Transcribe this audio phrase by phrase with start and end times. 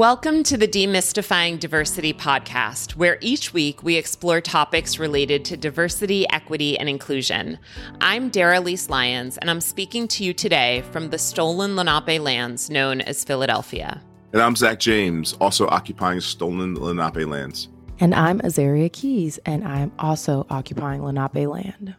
[0.00, 6.26] Welcome to the Demystifying Diversity podcast, where each week we explore topics related to diversity,
[6.30, 7.58] equity, and inclusion.
[8.00, 13.02] I'm Daralyse Lyons, and I'm speaking to you today from the stolen Lenape lands known
[13.02, 14.00] as Philadelphia.
[14.32, 17.68] And I'm Zack James, also occupying stolen Lenape lands.
[17.98, 21.94] And I'm Azaria Keys, and I'm also occupying Lenape land.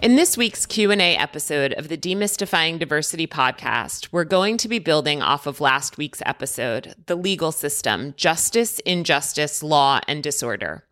[0.00, 5.22] In this week's Q&A episode of the Demystifying Diversity podcast, we're going to be building
[5.22, 10.84] off of last week's episode, The Legal System: Justice, Injustice, Law, and Disorder.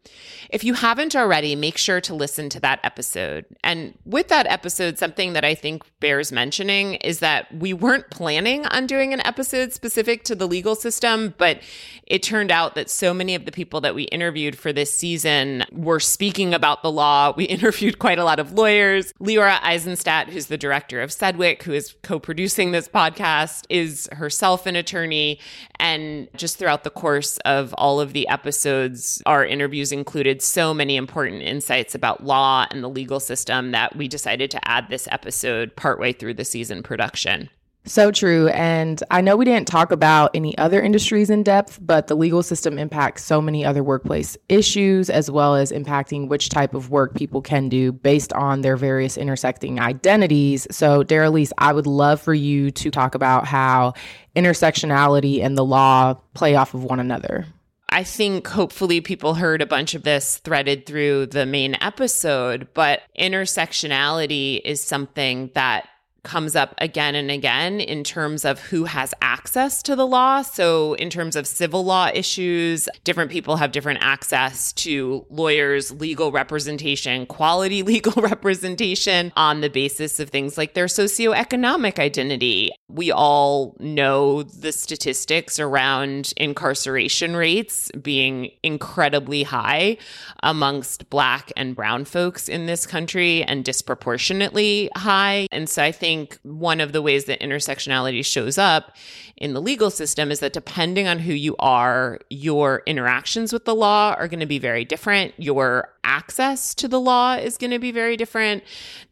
[0.50, 3.46] If you haven't already, make sure to listen to that episode.
[3.64, 8.66] And with that episode, something that I think bears mentioning is that we weren't planning
[8.66, 11.60] on doing an episode specific to the legal system, but
[12.06, 15.64] it turned out that so many of the people that we interviewed for this season
[15.72, 17.32] were speaking about the law.
[17.42, 19.12] We interviewed quite a lot of lawyers.
[19.14, 24.66] Leora Eisenstadt, who's the director of CEDWC, who is co producing this podcast, is herself
[24.66, 25.40] an attorney.
[25.80, 30.96] And just throughout the course of all of the episodes, our interviews included so many
[30.96, 35.76] important insights about law and the legal system that we decided to add this episode
[35.76, 37.48] partway through the season production.
[37.84, 38.46] So true.
[38.48, 42.44] And I know we didn't talk about any other industries in depth, but the legal
[42.44, 47.16] system impacts so many other workplace issues, as well as impacting which type of work
[47.16, 50.68] people can do based on their various intersecting identities.
[50.70, 53.94] So, Daralyse, I would love for you to talk about how
[54.36, 57.46] intersectionality and the law play off of one another.
[57.92, 63.02] I think hopefully people heard a bunch of this threaded through the main episode, but
[63.18, 65.88] intersectionality is something that
[66.24, 70.42] comes up again and again in terms of who has access to the law.
[70.42, 76.30] So, in terms of civil law issues, different people have different access to lawyers, legal
[76.30, 82.70] representation, quality legal representation on the basis of things like their socioeconomic identity.
[82.88, 89.96] We all know the statistics around incarceration rates being incredibly high
[90.42, 95.48] amongst Black and Brown folks in this country and disproportionately high.
[95.50, 98.96] And so, I think think one of the ways that intersectionality shows up
[99.38, 103.74] in the legal system is that depending on who you are, your interactions with the
[103.74, 105.32] law are going to be very different.
[105.38, 108.62] Your access to the law is going to be very different.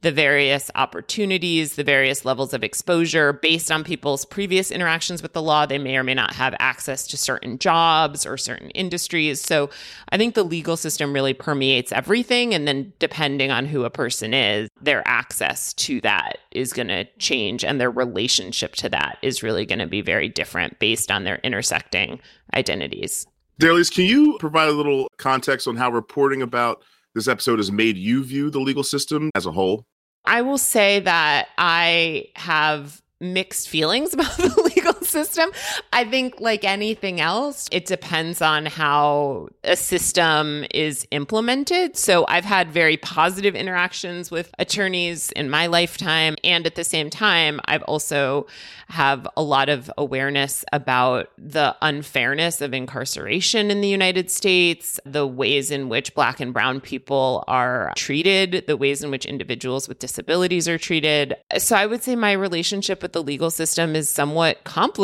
[0.03, 5.43] The various opportunities, the various levels of exposure based on people's previous interactions with the
[5.43, 9.41] law, they may or may not have access to certain jobs or certain industries.
[9.41, 9.71] So
[10.11, 12.55] I think the legal system really permeates everything.
[12.55, 16.90] And then depending on who a person is, their access to that is going to
[17.19, 21.25] change and their relationship to that is really going to be very different based on
[21.25, 22.21] their intersecting
[22.55, 23.27] identities.
[23.61, 26.83] Daralyse, can you provide a little context on how reporting about
[27.15, 29.85] this episode has made you view the legal system as a whole?
[30.25, 34.80] I will say that I have mixed feelings about the legal
[35.11, 35.51] system.
[35.93, 41.97] I think, like anything else, it depends on how a system is implemented.
[41.97, 46.37] So, I've had very positive interactions with attorneys in my lifetime.
[46.45, 48.47] And at the same time, I've also
[48.89, 55.27] have a lot of awareness about the unfairness of incarceration in the United States, the
[55.27, 59.99] ways in which Black and Brown people are treated, the ways in which individuals with
[60.01, 61.37] disabilities are treated.
[61.59, 65.00] So I would say my relationship with the legal system is somewhat complicated.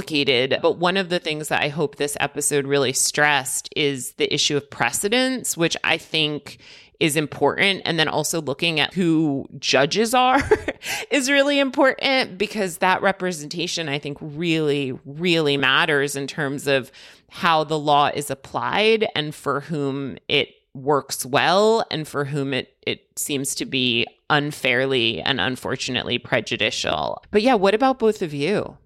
[0.62, 4.57] But one of the things that I hope this episode really stressed is the issue
[4.57, 6.59] of precedence, which I think
[7.01, 7.83] is important.
[7.84, 10.43] And then also looking at who judges are
[11.11, 16.91] is really important because that representation, I think, really, really matters in terms of
[17.28, 22.75] how the law is applied and for whom it works well and for whom it,
[22.87, 27.23] it seems to be unfairly and unfortunately prejudicial.
[27.31, 28.77] But yeah, what about both of you?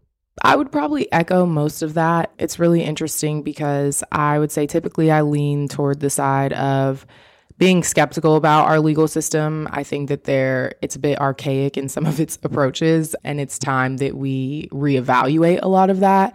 [0.43, 2.33] I would probably echo most of that.
[2.39, 7.07] It's really interesting because I would say typically I lean toward the side of
[7.59, 9.69] being skeptical about our legal system.
[9.71, 13.59] I think that there it's a bit archaic in some of its approaches and it's
[13.59, 16.35] time that we reevaluate a lot of that.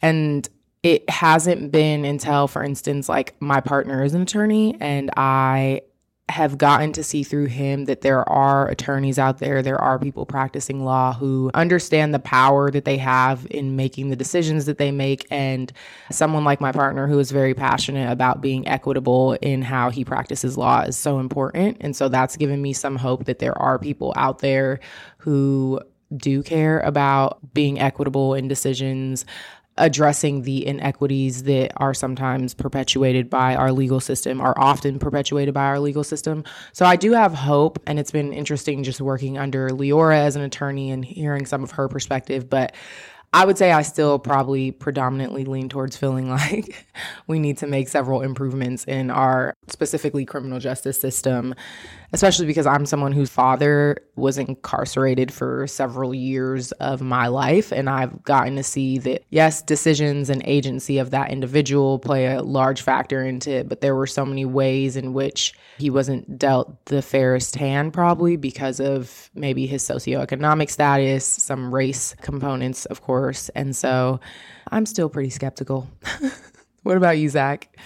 [0.00, 0.48] And
[0.82, 5.82] it hasn't been until for instance like my partner is an attorney and I
[6.28, 10.24] have gotten to see through him that there are attorneys out there, there are people
[10.24, 14.90] practicing law who understand the power that they have in making the decisions that they
[14.90, 15.26] make.
[15.30, 15.72] And
[16.10, 20.56] someone like my partner who is very passionate about being equitable in how he practices
[20.56, 21.76] law is so important.
[21.80, 24.80] And so that's given me some hope that there are people out there
[25.18, 25.80] who
[26.16, 29.24] do care about being equitable in decisions,
[29.82, 35.64] addressing the inequities that are sometimes perpetuated by our legal system, are often perpetuated by
[35.64, 36.44] our legal system.
[36.72, 40.42] So I do have hope, and it's been interesting just working under Leora as an
[40.42, 42.48] attorney and hearing some of her perspective.
[42.48, 42.76] But
[43.34, 46.84] I would say I still probably predominantly lean towards feeling like
[47.26, 51.54] we need to make several improvements in our specifically criminal justice system,
[52.12, 57.72] especially because I'm someone whose father was incarcerated for several years of my life.
[57.72, 62.42] And I've gotten to see that, yes, decisions and agency of that individual play a
[62.42, 66.86] large factor into it, but there were so many ways in which he wasn't dealt
[66.86, 73.48] the fairest hand, probably because of maybe his socioeconomic status, some race components, of course.
[73.50, 74.20] And so
[74.70, 75.90] I'm still pretty skeptical.
[76.84, 77.76] what about you, Zack?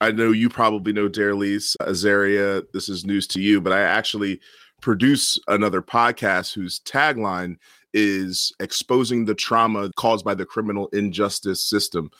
[0.00, 2.64] I know you probably know Daralyse Azaria.
[2.72, 4.40] This is news to you, but I actually
[4.80, 7.56] produce another podcast whose tagline
[7.92, 12.10] is exposing the trauma caused by the criminal injustice system.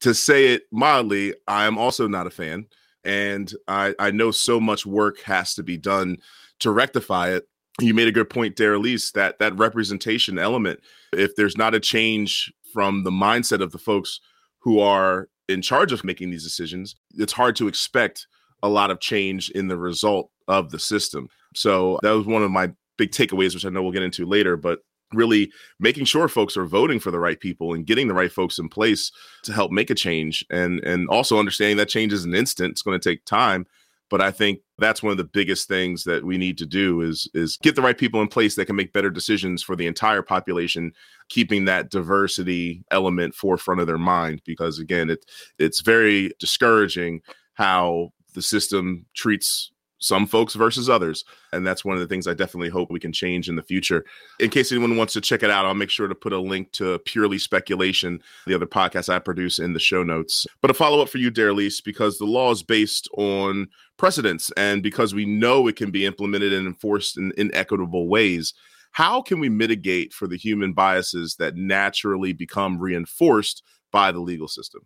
[0.00, 2.66] To say it mildly, I am also not a fan.
[3.04, 6.18] And I, I know so much work has to be done
[6.60, 7.48] to rectify it
[7.80, 10.80] you made a good point there, that that representation element.
[11.12, 14.20] If there's not a change from the mindset of the folks
[14.60, 18.26] who are in charge of making these decisions, it's hard to expect
[18.62, 21.28] a lot of change in the result of the system.
[21.54, 24.56] So that was one of my big takeaways, which I know we'll get into later.
[24.56, 24.80] But
[25.14, 28.58] really making sure folks are voting for the right people and getting the right folks
[28.58, 29.10] in place
[29.42, 32.82] to help make a change and and also understanding that change is an instant it's
[32.82, 33.66] going to take time
[34.12, 37.30] but I think that's one of the biggest things that we need to do is
[37.32, 40.20] is get the right people in place that can make better decisions for the entire
[40.20, 40.92] population,
[41.30, 44.42] keeping that diversity element forefront of their mind.
[44.44, 45.24] Because again, it
[45.58, 47.22] it's very discouraging
[47.54, 49.72] how the system treats
[50.02, 51.24] some folks versus others.
[51.52, 54.04] And that's one of the things I definitely hope we can change in the future.
[54.40, 56.72] In case anyone wants to check it out, I'll make sure to put a link
[56.72, 60.46] to Purely Speculation, the other podcast I produce, in the show notes.
[60.60, 64.82] But a follow up for you, Daralyse, because the law is based on precedents and
[64.82, 68.54] because we know it can be implemented and enforced in inequitable ways.
[68.92, 74.48] How can we mitigate for the human biases that naturally become reinforced by the legal
[74.48, 74.82] system?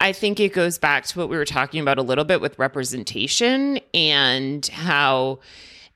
[0.00, 2.58] I think it goes back to what we were talking about a little bit with
[2.58, 5.40] representation and how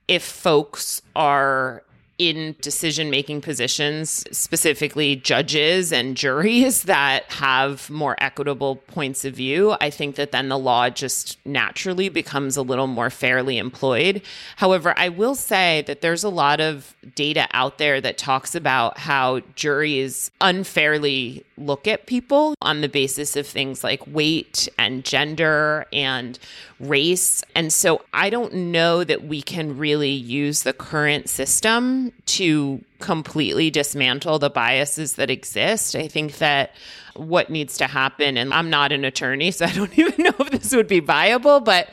[0.08, 1.82] if folks are
[2.18, 9.76] in decision making positions, specifically judges and juries that have more equitable points of view,
[9.80, 14.22] I think that then the law just naturally becomes a little more fairly employed.
[14.56, 18.98] However, I will say that there's a lot of data out there that talks about
[18.98, 25.86] how juries unfairly look at people on the basis of things like weight and gender
[25.92, 26.38] and
[26.80, 27.42] race.
[27.54, 33.68] And so I don't know that we can really use the current system to completely
[33.68, 35.94] dismantle the biases that exist.
[35.94, 36.70] I think that
[37.16, 40.50] what needs to happen, and I'm not an attorney, so I don't even know if
[40.50, 41.90] this would be viable, but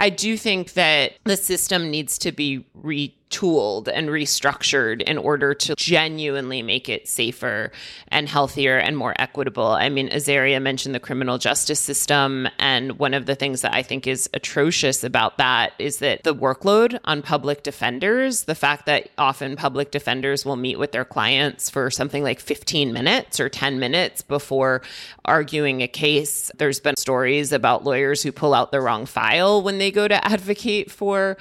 [0.00, 5.74] I do think that the system needs to be retooled and restructured in order to
[5.76, 7.72] genuinely make it safer
[8.08, 9.66] and healthier and more equitable.
[9.66, 12.48] I mean, Azaria mentioned the criminal justice system.
[12.58, 16.34] And one of the things that I think is atrocious about that is that the
[16.34, 21.70] workload on public defenders, the fact that often public defenders will meet with their clients
[21.70, 24.82] for something like 15 minutes or 10 minutes before
[25.24, 26.50] arguing a case.
[26.58, 30.24] There's been stories about lawyers who pull out the wrong file when they go to
[30.26, 31.36] advocate for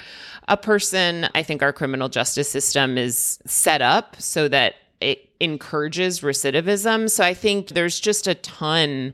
[0.47, 1.27] a person.
[1.35, 7.09] I think our criminal justice system is set up so that it encourages recidivism.
[7.09, 9.13] So I think there's just a ton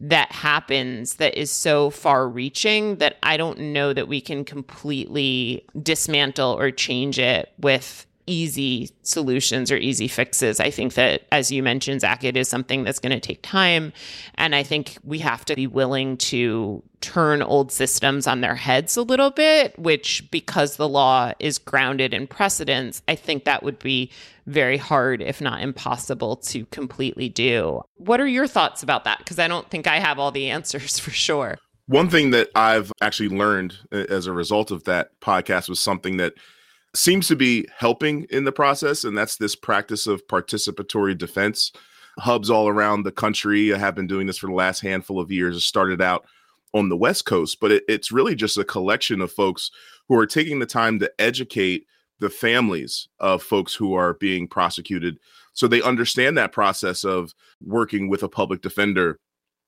[0.00, 5.64] that happens that is so far reaching that I don't know that we can completely
[5.80, 10.60] dismantle or change it with easy solutions or easy fixes.
[10.60, 13.92] I think that, as you mentioned, Zack, it is something that's going to take time.
[14.36, 18.96] And I think we have to be willing to turn old systems on their heads
[18.96, 23.78] a little bit, which, because the law is grounded in precedents, I think that would
[23.78, 24.10] be
[24.46, 27.82] very hard, if not impossible, to completely do.
[27.96, 29.18] What are your thoughts about that?
[29.18, 31.58] Because I don't think I have all the answers for sure.
[31.86, 36.18] One thing that I've actually learned uh, as a result of that podcast was something
[36.18, 36.34] that
[36.94, 41.72] seems to be helping in the process, and that's this practice of participatory defense.
[42.18, 45.56] Hubs all around the country have been doing this for the last handful of years.
[45.56, 46.26] It started out
[46.74, 49.70] on the West Coast, but it, it's really just a collection of folks
[50.08, 51.86] who are taking the time to educate
[52.18, 55.18] the families of folks who are being prosecuted
[55.52, 59.18] so they understand that process of working with a public defender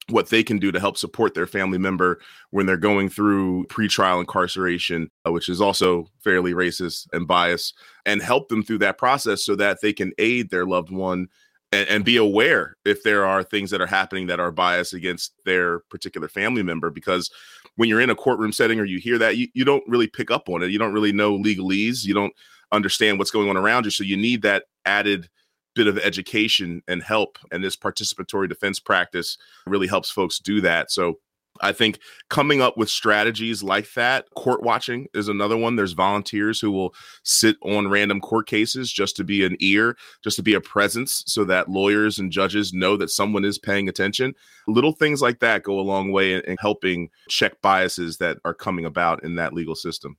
[0.08, 4.20] what they can do to help support their family member when they're going through pretrial
[4.20, 9.44] incarceration, uh, which is also fairly racist and biased, and help them through that process
[9.44, 11.28] so that they can aid their loved one
[11.70, 15.32] and, and, be aware if there are things that are happening that are biased against
[15.46, 16.90] their particular family member.
[16.90, 17.30] Because
[17.76, 20.30] when you're in a courtroom setting or you hear that, you, you don't really pick
[20.30, 20.70] up on it.
[20.70, 22.04] You don't really know legalese.
[22.04, 22.34] You don't
[22.72, 23.90] understand what's going on around you.
[23.90, 25.30] So you need that added
[25.74, 27.38] bit of education and help.
[27.50, 30.90] And this participatory defense practice really helps folks do that.
[30.90, 31.18] So
[31.60, 31.98] I think
[32.30, 35.76] coming up with strategies like that, court watching is another one.
[35.76, 40.36] There's volunteers who will sit on random court cases just to be an ear, just
[40.36, 44.34] to be a presence so that lawyers and judges know that someone is paying attention.
[44.66, 48.54] Little things like that go a long way in, in helping check biases that are
[48.54, 50.16] coming about in that legal system.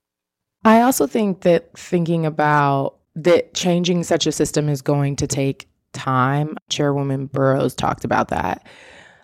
[0.65, 5.67] I also think that thinking about that changing such a system is going to take
[5.93, 6.58] time.
[6.70, 8.65] Chairwoman Burroughs talked about that.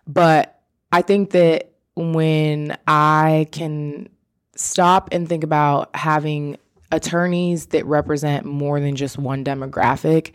[0.08, 4.10] But I think that when I can
[4.56, 6.58] stop and think about having
[6.92, 10.32] attorneys that represent more than just one demographic,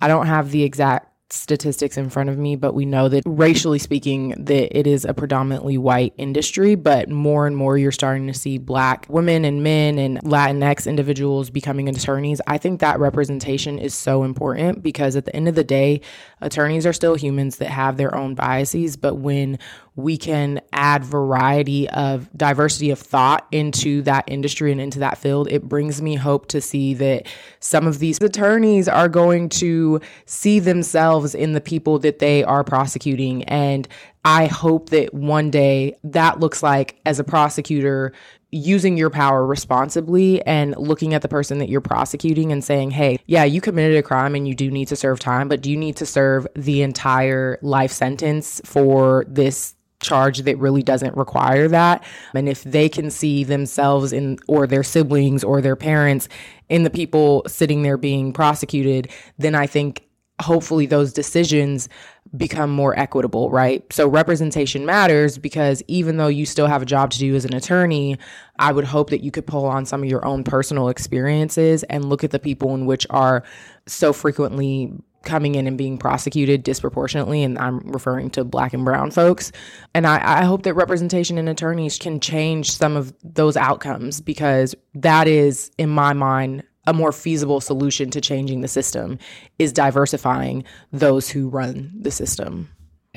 [0.00, 3.78] I don't have the exact statistics in front of me, but we know that racially
[3.78, 8.34] speaking, that it is a predominantly white industry, but more and more you're starting to
[8.34, 12.40] see black women and men and Latinx individuals becoming attorneys.
[12.46, 16.00] I think that representation is so important because at the end of the day,
[16.40, 19.58] attorneys are still humans that have their own biases, but when
[19.96, 25.48] we can add variety of diversity of thought into that industry and into that field,
[25.50, 27.26] it brings me hope to see that
[27.60, 32.62] some of these attorneys are going to see themselves in the people that they are
[32.62, 33.42] prosecuting.
[33.44, 33.88] And
[34.24, 38.12] I hope that one day that looks like, as a prosecutor,
[38.50, 43.18] using your power responsibly and looking at the person that you're prosecuting and saying, hey,
[43.26, 45.76] yeah, you committed a crime and you do need to serve time, but do you
[45.76, 52.04] need to serve the entire life sentence for this charge that really doesn't require that.
[52.34, 56.28] And if they can see themselves in or their siblings or their parents
[56.68, 60.02] in the people sitting there being prosecuted, then I think
[60.40, 61.88] hopefully those decisions
[62.36, 63.90] become more equitable, right?
[63.92, 67.54] So representation matters because even though you still have a job to do as an
[67.54, 68.18] attorney,
[68.58, 72.04] I would hope that you could pull on some of your own personal experiences and
[72.04, 73.44] look at the people in which are
[73.86, 74.92] so frequently
[75.22, 79.52] coming in and being prosecuted disproportionately, and I'm referring to black and brown folks.
[79.94, 84.74] And I, I, hope that representation and attorneys can change some of those outcomes because
[84.94, 89.18] that is, in my mind, a more feasible solution to changing the system
[89.58, 92.68] is diversifying those who run the system.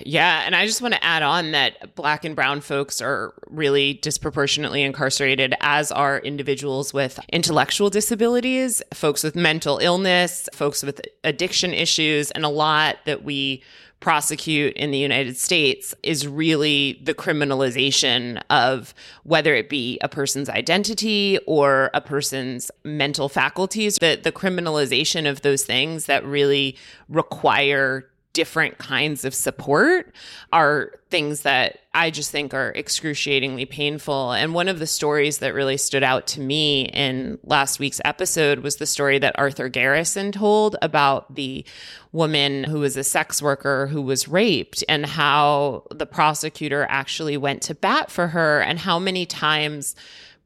[0.05, 3.95] Yeah, and I just want to add on that black and brown folks are really
[3.95, 11.73] disproportionately incarcerated, as are individuals with intellectual disabilities, folks with mental illness, folks with addiction
[11.73, 13.63] issues, and a lot that we
[13.99, 20.49] prosecute in the United States is really the criminalization of whether it be a person's
[20.49, 26.77] identity or a person's mental faculties, the, the criminalization of those things that really
[27.09, 30.15] require different kinds of support
[30.53, 34.31] are things that I just think are excruciatingly painful.
[34.31, 38.59] And one of the stories that really stood out to me in last week's episode
[38.59, 41.65] was the story that Arthur Garrison told about the
[42.13, 47.61] woman who was a sex worker who was raped and how the prosecutor actually went
[47.63, 49.97] to bat for her and how many times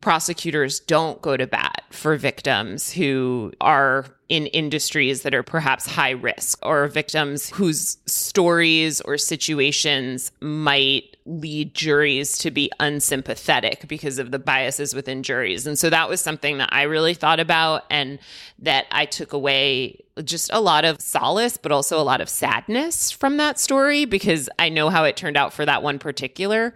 [0.02, 6.10] prosecutors don't go to bat for victims who are in industries that are perhaps high
[6.10, 14.32] risk or victims whose stories or situations might lead juries to be unsympathetic because of
[14.32, 15.68] the biases within juries.
[15.68, 18.18] And so that was something that I really thought about and
[18.58, 23.12] that I took away just a lot of solace, but also a lot of sadness
[23.12, 26.74] from that story because I know how it turned out for that one particular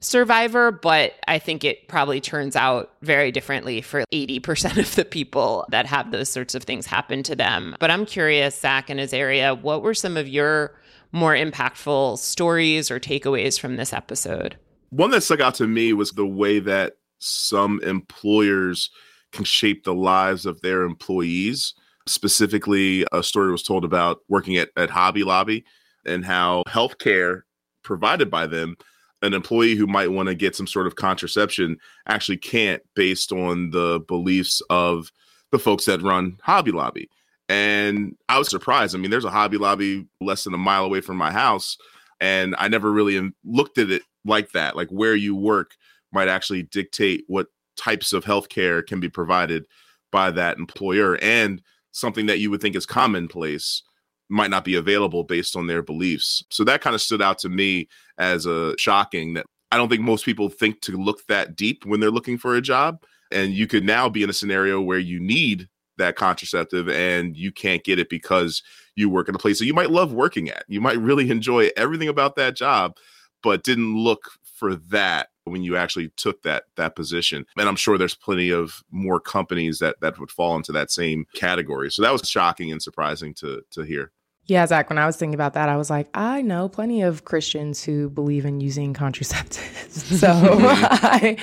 [0.00, 5.66] survivor, but I think it probably turns out very differently for 80% of the people
[5.70, 7.76] that have those sorts of things happen to them.
[7.78, 10.74] But I'm curious, Zack and Azaria, what were some of your
[11.12, 14.56] more impactful stories or takeaways from this episode?
[14.90, 18.90] One that stuck out to me was the way that some employers
[19.32, 21.74] can shape the lives of their employees.
[22.06, 25.64] Specifically, a story was told about working at, at Hobby Lobby
[26.04, 27.42] and how healthcare
[27.82, 28.76] provided by them
[29.22, 31.76] an employee who might want to get some sort of contraception
[32.08, 35.12] actually can't based on the beliefs of
[35.52, 37.10] the folks that run Hobby Lobby.
[37.48, 38.94] And I was surprised.
[38.94, 41.76] I mean, there's a Hobby Lobby less than a mile away from my house.
[42.20, 44.76] And I never really looked at it like that.
[44.76, 45.72] Like where you work
[46.12, 49.66] might actually dictate what types of healthcare can be provided
[50.12, 51.62] by that employer and
[51.92, 53.82] something that you would think is commonplace
[54.28, 56.44] might not be available based on their beliefs.
[56.50, 57.88] So that kind of stood out to me
[58.20, 61.98] as a shocking that I don't think most people think to look that deep when
[61.98, 63.02] they're looking for a job.
[63.32, 67.50] And you could now be in a scenario where you need that contraceptive and you
[67.52, 68.62] can't get it because
[68.96, 70.64] you work in a place that you might love working at.
[70.68, 72.96] You might really enjoy everything about that job,
[73.42, 77.46] but didn't look for that when you actually took that that position.
[77.56, 81.26] And I'm sure there's plenty of more companies that that would fall into that same
[81.34, 81.90] category.
[81.90, 84.12] So that was shocking and surprising to to hear.
[84.50, 87.24] Yeah, Zack, when I was thinking about that, I was like, I know plenty of
[87.24, 89.92] Christians who believe in using contraceptives.
[90.18, 91.36] so I,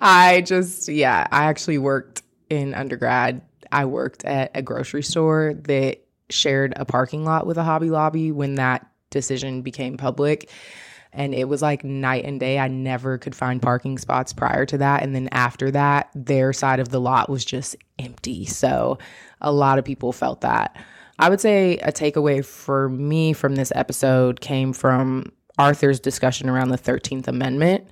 [0.00, 3.42] I just, yeah, I actually worked in undergrad.
[3.70, 8.32] I worked at a grocery store that shared a parking lot with a Hobby Lobby
[8.32, 10.48] when that decision became public.
[11.12, 12.58] And it was like night and day.
[12.58, 15.02] I never could find parking spots prior to that.
[15.02, 18.46] And then after that, their side of the lot was just empty.
[18.46, 18.96] So
[19.42, 20.74] a lot of people felt that.
[21.18, 26.70] I would say a takeaway for me from this episode came from Arthur's discussion around
[26.70, 27.86] the 13th Amendment.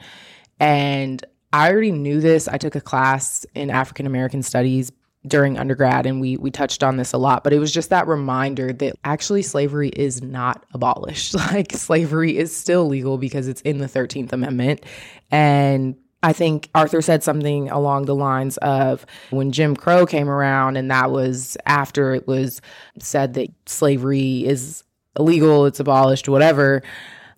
[0.59, 2.49] And I already knew this.
[2.49, 4.91] I took a class in African American studies
[5.27, 8.09] during undergrad and we we touched on this a lot but it was just that
[8.09, 13.79] reminder that actually slavery is not abolished like slavery is still legal because it's in
[13.79, 14.85] the 13th amendment
[15.31, 20.77] and I think Arthur said something along the lines of when Jim Crow came around,
[20.77, 22.61] and that was after it was
[23.01, 24.85] said that slavery is
[25.19, 26.83] illegal, it's abolished, whatever.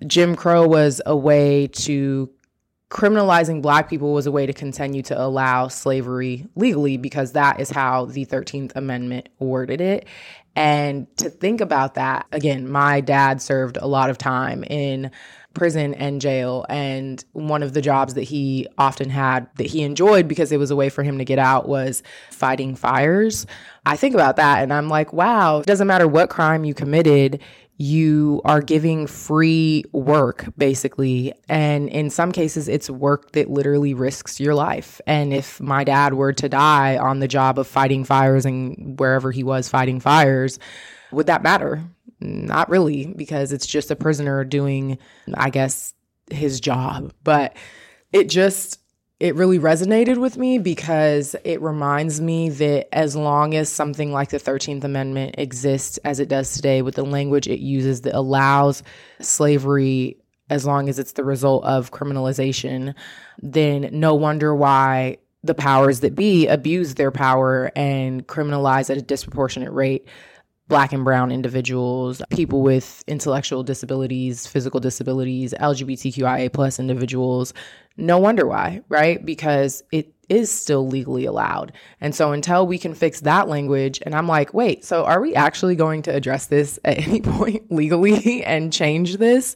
[0.06, 2.30] Jim Crow was a way to
[2.90, 7.70] criminalizing black people was a way to continue to allow slavery legally because that is
[7.70, 10.06] how the 13th Amendment worded it.
[10.54, 15.10] And to think about that, again, my dad served a lot of time in
[15.54, 16.66] prison and jail.
[16.68, 20.70] And one of the jobs that he often had that he enjoyed because it was
[20.70, 23.46] a way for him to get out was fighting fires.
[23.86, 27.40] I think about that and I'm like, wow, it doesn't matter what crime you committed,
[27.76, 31.32] you are giving free work basically.
[31.48, 35.00] And in some cases, it's work that literally risks your life.
[35.06, 39.32] And if my dad were to die on the job of fighting fires and wherever
[39.32, 40.58] he was fighting fires,
[41.10, 41.82] would that matter?
[42.24, 44.98] Not really, because it's just a prisoner doing,
[45.34, 45.92] I guess,
[46.30, 47.12] his job.
[47.22, 47.56] But
[48.12, 48.80] it just,
[49.20, 54.30] it really resonated with me because it reminds me that as long as something like
[54.30, 58.82] the 13th Amendment exists as it does today with the language it uses that allows
[59.20, 60.16] slavery
[60.50, 62.94] as long as it's the result of criminalization,
[63.42, 69.02] then no wonder why the powers that be abuse their power and criminalize at a
[69.02, 70.08] disproportionate rate
[70.68, 77.52] black and brown individuals, people with intellectual disabilities, physical disabilities, LGBTQIA plus individuals.
[77.96, 79.24] No wonder why, right?
[79.24, 81.72] Because it is still legally allowed.
[82.00, 85.34] And so until we can fix that language, and I'm like, wait, so are we
[85.34, 89.54] actually going to address this at any point legally and change this?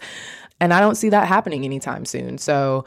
[0.60, 2.36] And I don't see that happening anytime soon.
[2.36, 2.84] So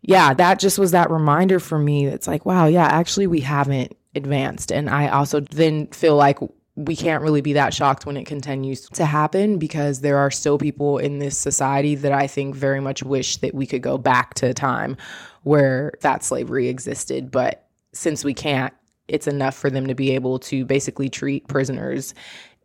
[0.00, 2.06] yeah, that just was that reminder for me.
[2.06, 4.70] It's like, wow, yeah, actually we haven't advanced.
[4.70, 6.38] And I also then feel like
[6.76, 10.58] we can't really be that shocked when it continues to happen because there are still
[10.58, 14.34] people in this society that I think very much wish that we could go back
[14.34, 14.96] to a time
[15.44, 17.30] where that slavery existed.
[17.30, 18.74] But since we can't,
[19.06, 22.12] it's enough for them to be able to basically treat prisoners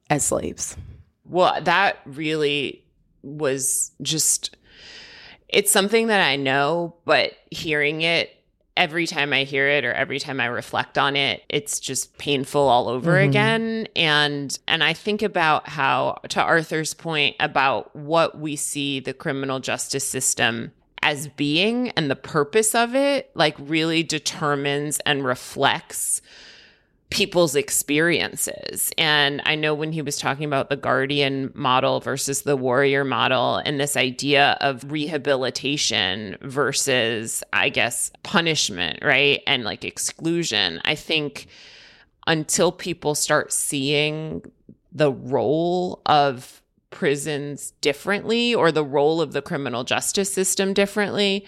[0.10, 0.76] as slaves.
[1.26, 2.84] Well, that really
[3.22, 4.58] was just,
[5.50, 8.32] it's something that I know, but hearing it
[8.80, 12.62] every time I hear it or every time I reflect on it, it's just painful
[12.62, 13.30] all over mm-hmm.
[13.30, 13.88] again.
[13.96, 19.60] And and I think about how to Arthur's point about what we see the criminal
[19.60, 20.72] justice system
[21.04, 26.22] as being and the purpose of it like really determines and reflects
[27.10, 28.92] people's experiences.
[28.98, 33.58] And I know when he was talking about the guardian model versus the warrior model
[33.58, 39.42] and this idea of rehabilitation versus, I guess, punishment, right?
[39.48, 41.48] And like exclusion, I think
[42.28, 44.44] until people start seeing
[44.92, 51.46] the role of prisons differently or the role of the criminal justice system differently,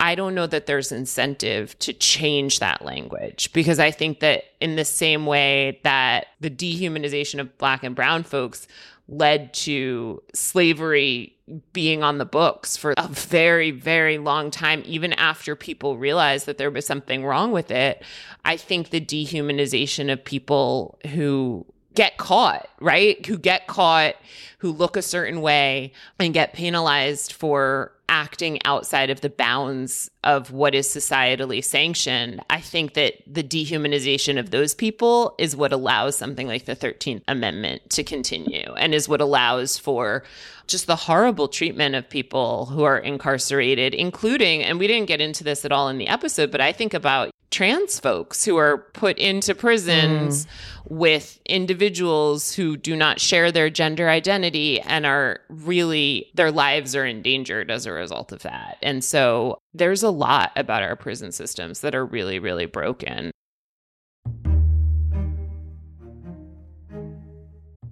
[0.00, 4.76] I don't know that there's incentive to change that language because I think that in
[4.76, 8.66] the same way that the dehumanization of black and brown folks
[9.08, 11.36] led to slavery
[11.72, 16.58] being on the books for a very, very long time, even after people realized that
[16.58, 18.02] there was something wrong with it.
[18.44, 23.24] I think the dehumanization of people who get caught, right?
[23.26, 24.14] Who get caught,
[24.58, 30.50] who look a certain way and get penalized for acting outside of the bounds of
[30.50, 36.18] what is societally sanctioned, I think that the dehumanization of those people is what allows
[36.18, 40.24] something like the 13th Amendment to continue and is what allows for
[40.66, 45.44] just the horrible treatment of people who are incarcerated, including, and we didn't get into
[45.44, 49.18] this at all in the episode, but I think about trans folks who are put
[49.18, 50.48] into prisons mm.
[50.84, 57.04] with individuals who do not share their gender identity and are really, their lives are
[57.04, 57.99] endangered as a result
[58.32, 58.78] of that.
[58.82, 63.30] And so there's a lot about our prison systems that are really, really broken.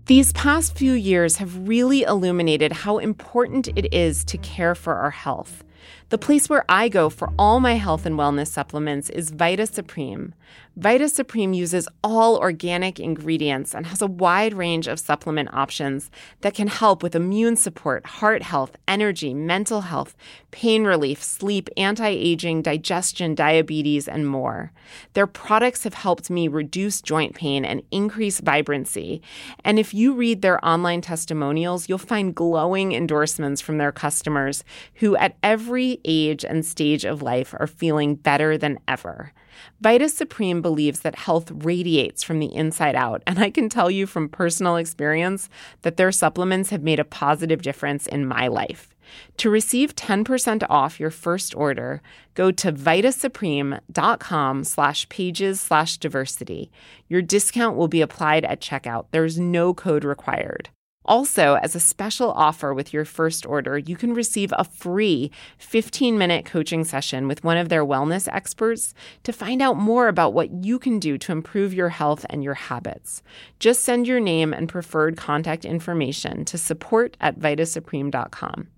[0.06, 5.10] These past few years have really illuminated how important it is to care for our
[5.10, 5.62] health.
[6.10, 10.32] The place where I go for all my health and wellness supplements is Vita Supreme.
[10.74, 16.54] Vita Supreme uses all organic ingredients and has a wide range of supplement options that
[16.54, 20.16] can help with immune support, heart health, energy, mental health,
[20.50, 24.72] pain relief, sleep, anti aging, digestion, diabetes, and more.
[25.12, 29.20] Their products have helped me reduce joint pain and increase vibrancy.
[29.64, 34.62] And if you read their online testimonials, you'll find glowing endorsements from their customers
[34.94, 39.32] who, at every age and stage of life, are feeling better than ever.
[39.80, 44.06] Vita Supreme believes that health radiates from the inside out, and I can tell you
[44.06, 45.48] from personal experience
[45.82, 48.94] that their supplements have made a positive difference in my life.
[49.38, 52.02] To receive 10% off your first order,
[52.34, 56.70] go to vitasupreme.com slash pages slash diversity.
[57.08, 59.06] Your discount will be applied at checkout.
[59.10, 60.68] There's no code required.
[61.08, 66.18] Also, as a special offer with your first order, you can receive a free 15
[66.18, 68.92] minute coaching session with one of their wellness experts
[69.22, 72.52] to find out more about what you can do to improve your health and your
[72.52, 73.22] habits.
[73.58, 78.68] Just send your name and preferred contact information to support at vitasupreme.com.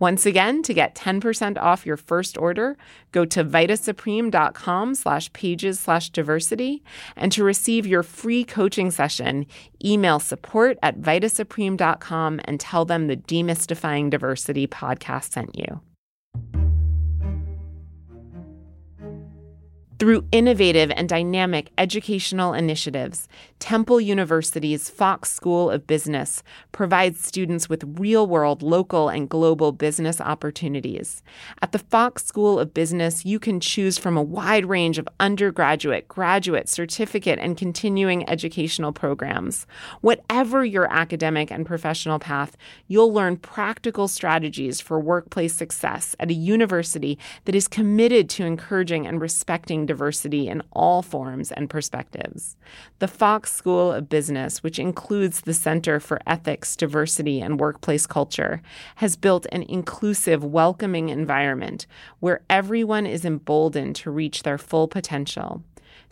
[0.00, 2.76] Once again, to get 10% off your first order,
[3.12, 6.82] go to vitasupreme.com slash pages slash diversity.
[7.16, 9.46] And to receive your free coaching session,
[9.84, 15.80] email support at vitasupreme.com and tell them the Demystifying Diversity podcast sent you.
[20.00, 23.28] Through innovative and dynamic educational initiatives,
[23.64, 30.20] Temple University's Fox School of Business provides students with real world, local, and global business
[30.20, 31.22] opportunities.
[31.62, 36.08] At the Fox School of Business, you can choose from a wide range of undergraduate,
[36.08, 39.66] graduate, certificate, and continuing educational programs.
[40.02, 46.34] Whatever your academic and professional path, you'll learn practical strategies for workplace success at a
[46.34, 52.58] university that is committed to encouraging and respecting diversity in all forms and perspectives.
[52.98, 58.60] The Fox School of Business, which includes the Center for Ethics, Diversity, and Workplace Culture,
[58.96, 61.86] has built an inclusive, welcoming environment
[62.20, 65.62] where everyone is emboldened to reach their full potential.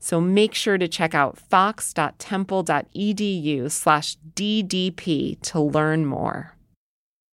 [0.00, 6.56] So make sure to check out fox.temple.edu slash DDP to learn more.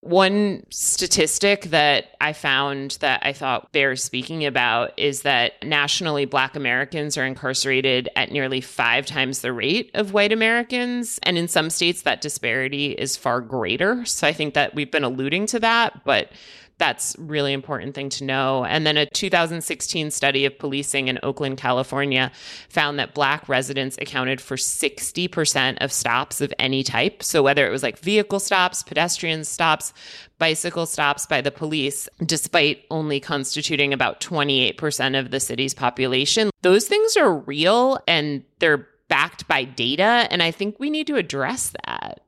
[0.01, 6.55] One statistic that I found that I thought bears speaking about is that nationally, Black
[6.55, 11.19] Americans are incarcerated at nearly five times the rate of white Americans.
[11.23, 14.05] And in some states, that disparity is far greater.
[14.05, 16.31] So I think that we've been alluding to that, but
[16.79, 18.65] that's really important thing to know.
[18.65, 22.31] And then a 2016 study of policing in Oakland, California
[22.69, 27.21] found that black residents accounted for 60% of stops of any type.
[27.21, 29.93] So whether it was like vehicle stops, pedestrian stops,
[30.39, 36.87] bicycle stops by the police, despite only constituting about 28% of the city's population, those
[36.87, 40.27] things are real and they're backed by data.
[40.31, 42.21] And I think we need to address that.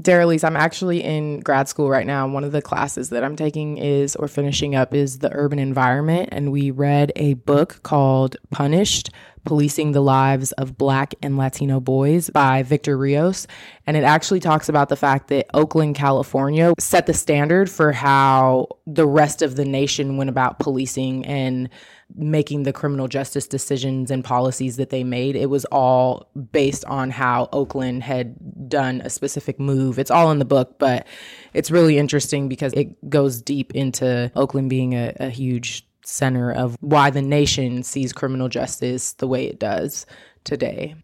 [0.00, 2.28] Daralyse, I'm actually in grad school right now.
[2.28, 6.28] One of the classes that I'm taking is, or finishing up, is the urban environment.
[6.30, 9.10] And we read a book called Punished
[9.44, 13.48] Policing the Lives of Black and Latino Boys by Victor Rios.
[13.88, 18.68] And it actually talks about the fact that Oakland, California set the standard for how
[18.86, 21.70] the rest of the nation went about policing and
[22.14, 25.36] making the criminal justice decisions and policies that they made.
[25.36, 29.98] It was all based on how Oakland had done a specific move.
[29.98, 31.06] It's all in the book, but
[31.54, 36.76] it's really interesting because it goes deep into Oakland being a, a huge center of
[36.80, 40.06] why the nation sees criminal justice the way it does
[40.44, 40.94] today.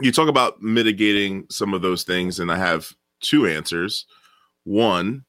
[0.00, 4.06] You talk about mitigating some of those things, and I have two answers.
[4.64, 5.24] One,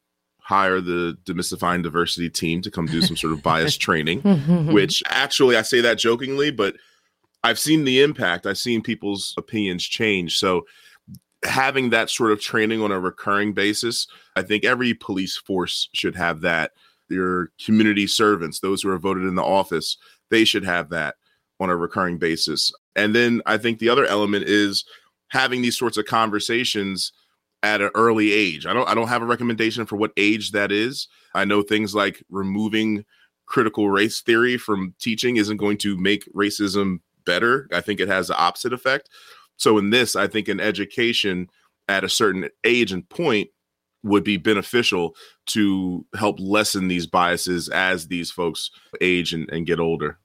[0.51, 4.19] hire the demystifying diversity team to come do some sort of bias training,
[4.73, 6.75] which actually I say that jokingly, but
[7.41, 8.45] I've seen the impact.
[8.45, 10.37] I've seen people's opinions change.
[10.37, 10.65] So
[11.45, 16.15] having that sort of training on a recurring basis, I think every police force should
[16.17, 16.71] have that.
[17.09, 19.97] Your community servants, those who are voted in the office,
[20.29, 21.15] they should have that
[21.61, 22.73] on a recurring basis.
[22.97, 24.83] And then I think the other element is
[25.29, 27.13] having these sorts of conversations
[27.63, 28.65] at an early age.
[28.65, 31.07] I don't I don't have a recommendation for what age that is.
[31.33, 33.05] I know things like removing
[33.45, 37.67] critical race theory from teaching isn't going to make racism better.
[37.71, 39.09] I think it has the opposite effect.
[39.57, 41.49] So in this, I think an education
[41.87, 43.49] at a certain age and point
[44.03, 45.15] would be beneficial
[45.47, 50.17] to help lessen these biases as these folks age and, and get older.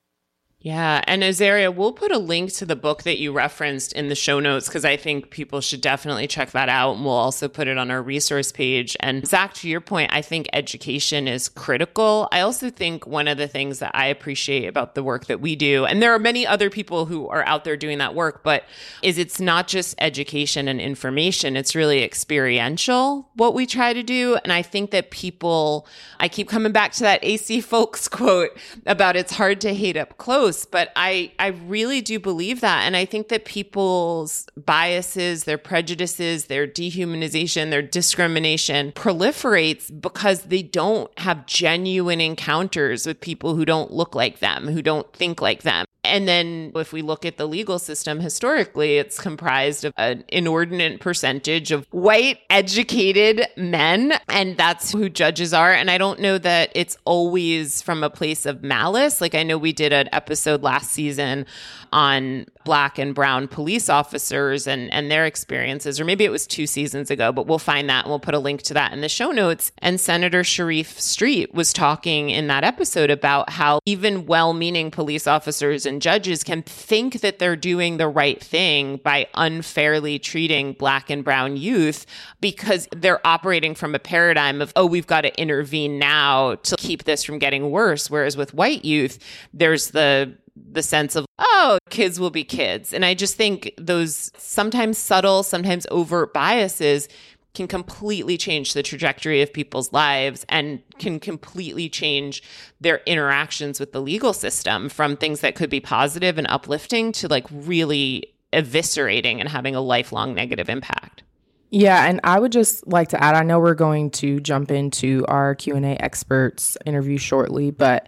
[0.67, 1.01] Yeah.
[1.07, 4.41] And Azaria, we'll put a link to the book that you referenced in the show
[4.41, 6.97] notes because I think people should definitely check that out.
[6.97, 8.97] And we'll also put it on our resource page.
[8.99, 12.27] And Zack, to your point, I think education is critical.
[12.33, 15.55] I also think one of the things that I appreciate about the work that we
[15.55, 18.65] do, and there are many other people who are out there doing that work, but
[19.03, 24.37] is it's not just education and information, it's really experiential what we try to do.
[24.43, 25.87] And I think that people,
[26.19, 28.51] I keep coming back to that AC Folks quote
[28.85, 32.85] about it's hard to hate up close close, but I I really do believe that
[32.85, 40.62] and I think that people's biases, their prejudices, their dehumanization, their discrimination proliferates because they
[40.62, 45.62] don't have genuine encounters with people who don't look like them, who don't think like
[45.62, 45.87] them.
[46.07, 51.01] And then if we look at the legal system historically, it's comprised of an inordinate
[51.01, 54.14] percentage of white, educated men.
[54.29, 55.73] And that's who judges are.
[55.73, 59.21] And I don't know that it's always from a place of malice.
[59.21, 61.47] Like I know we did an episode last season
[61.93, 66.67] on black and brown police officers and, and their experiences, or maybe it was two
[66.67, 69.09] seasons ago, but we'll find that and we'll put a link to that in the
[69.09, 69.71] show notes.
[69.79, 75.29] And Senator Sharif Street was talking in that episode about how even well meaning police
[75.29, 81.09] officers and judges can think that they're doing the right thing by unfairly treating black
[81.09, 82.05] and brown youth
[82.41, 87.05] because they're operating from a paradigm of, oh, we've got to intervene now to keep
[87.05, 88.11] this from getting worse.
[88.11, 89.21] Whereas with white youth,
[89.55, 92.92] there's the the sense of, oh, kids will be kids.
[92.92, 97.09] And I just think those sometimes subtle, sometimes overt biases
[97.55, 102.42] can completely change the trajectory of people's lives and can completely change
[102.81, 107.27] their interactions with the legal system from things that could be positive and uplifting to
[107.29, 111.23] like really eviscerating and having a lifelong negative impact.
[111.71, 115.25] Yeah, and I would just like to add I know we're going to jump into
[115.27, 118.07] our Q&A experts interview shortly, but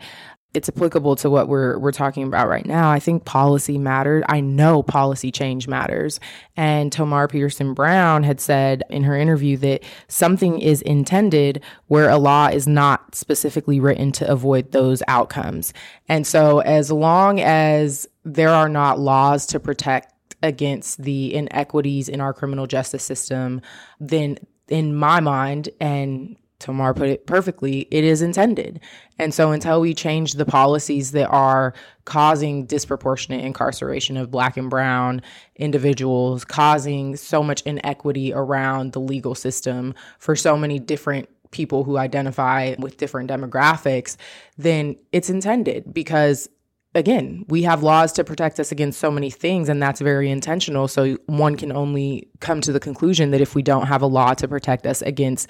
[0.54, 2.90] it's applicable to what we're we're talking about right now.
[2.90, 4.24] I think policy matters.
[4.28, 6.20] I know policy change matters.
[6.56, 12.48] And Tomar Pierson-Brown had said in her interview that something is intended where a law
[12.48, 15.74] is not specifically written to avoid those outcomes.
[16.08, 22.20] And so as long as there are not laws to protect against the inequities in
[22.20, 23.60] our criminal justice system,
[24.00, 28.80] then in my mind and Tomar put it perfectly, it is intended.
[29.18, 31.72] And so until we change the policies that are
[32.04, 35.22] causing disproportionate incarceration of black and brown
[35.54, 41.96] individuals, causing so much inequity around the legal system for so many different people who
[41.96, 44.16] identify with different demographics,
[44.56, 46.48] then it's intended because
[46.94, 50.88] again, we have laws to protect us against so many things, and that's very intentional.
[50.88, 54.34] So one can only come to the conclusion that if we don't have a law
[54.34, 55.48] to protect us against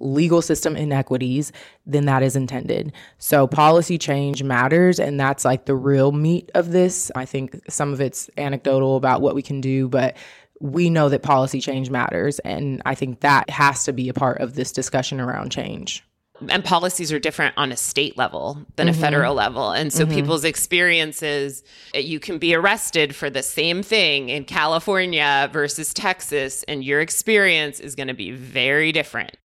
[0.00, 1.52] legal system inequities,
[1.86, 2.92] than that is intended.
[3.18, 7.10] So policy change matters, and that's like the real meat of this.
[7.14, 10.16] I think some of it's anecdotal about what we can do, but
[10.60, 12.38] we know that policy change matters.
[12.40, 16.04] And I think that has to be a part of this discussion around change
[16.48, 18.98] and policies are different on a state level than mm-hmm.
[18.98, 19.70] a federal level.
[19.70, 20.14] And so mm-hmm.
[20.14, 21.62] people's experiences,
[21.94, 27.80] you can be arrested for the same thing in California versus Texas, and your experience
[27.80, 29.36] is going to be very different.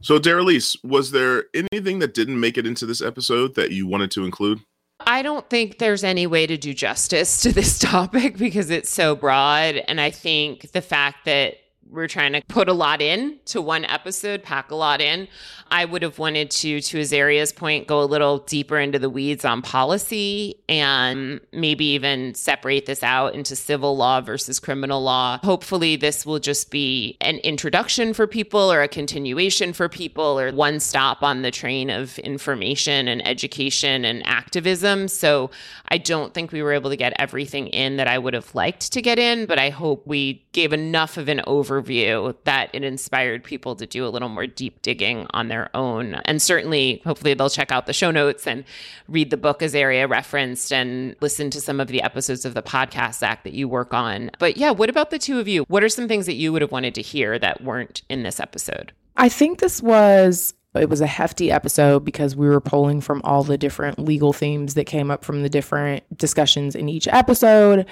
[0.00, 4.10] So, Daralyse, was there anything that didn't make it into this episode that you wanted
[4.12, 4.60] to include?
[5.00, 9.16] I don't think there's any way to do justice to this topic because it's so
[9.16, 9.76] broad.
[9.76, 11.54] And I think the fact that
[11.90, 15.28] we're trying to put a lot in to one episode, pack a lot in.
[15.70, 19.44] I would have wanted to, to Azaria's point, go a little deeper into the weeds
[19.44, 25.38] on policy and maybe even separate this out into civil law versus criminal law.
[25.42, 30.52] Hopefully, this will just be an introduction for people or a continuation for people or
[30.52, 35.08] one stop on the train of information and education and activism.
[35.08, 35.50] So
[35.88, 38.92] I don't think we were able to get everything in that I would have liked
[38.92, 42.84] to get in, but I hope we gave enough of an overview overview that it
[42.84, 46.14] inspired people to do a little more deep digging on their own.
[46.24, 48.64] And certainly, hopefully, they'll check out the show notes and
[49.08, 53.18] read the book Azaria referenced and listen to some of the episodes of the podcast,
[53.18, 54.30] Zack, that you work on.
[54.38, 55.64] But yeah, what about the two of you?
[55.68, 58.40] What are some things that you would have wanted to hear that weren't in this
[58.40, 58.92] episode?
[59.16, 63.42] I think this was it was a hefty episode because we were pulling from all
[63.42, 67.86] the different legal themes that came up from the different discussions in each episode.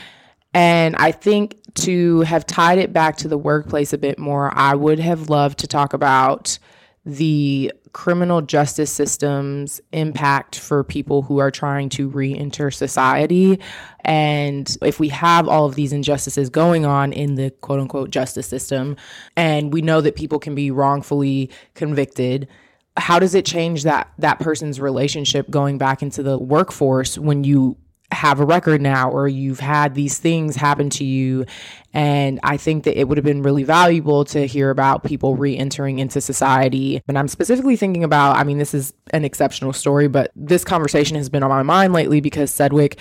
[0.56, 4.74] And I think to have tied it back to the workplace a bit more, I
[4.74, 6.58] would have loved to talk about
[7.04, 13.60] the criminal justice system's impact for people who are trying to re enter society.
[14.00, 18.46] And if we have all of these injustices going on in the quote unquote justice
[18.46, 18.96] system,
[19.36, 22.48] and we know that people can be wrongfully convicted,
[22.96, 27.76] how does it change that that person's relationship going back into the workforce when you
[28.12, 31.44] have a record now or you've had these things happen to you.
[31.92, 35.98] And i think that it would have been really valuable to hear about people re-entering
[35.98, 37.02] into society.
[37.08, 41.16] And i'm specifically thinking about i mean this is an exceptional story but this conversation
[41.16, 42.98] has been on my mind lately because sedgwick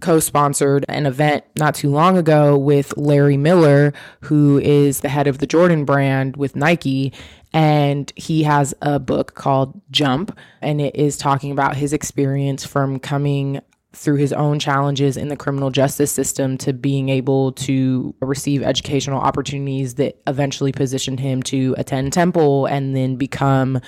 [0.00, 5.38] co-sponsored an event not too long ago with larry miller who is the head of
[5.38, 7.12] the jordan brand with nike.
[7.52, 13.00] And he has a book called Jump, and it is talking about his experience from
[13.00, 13.60] coming
[13.92, 19.20] through his own challenges in the criminal justice system to being able to receive educational
[19.20, 23.80] opportunities that eventually positioned him to attend temple and then become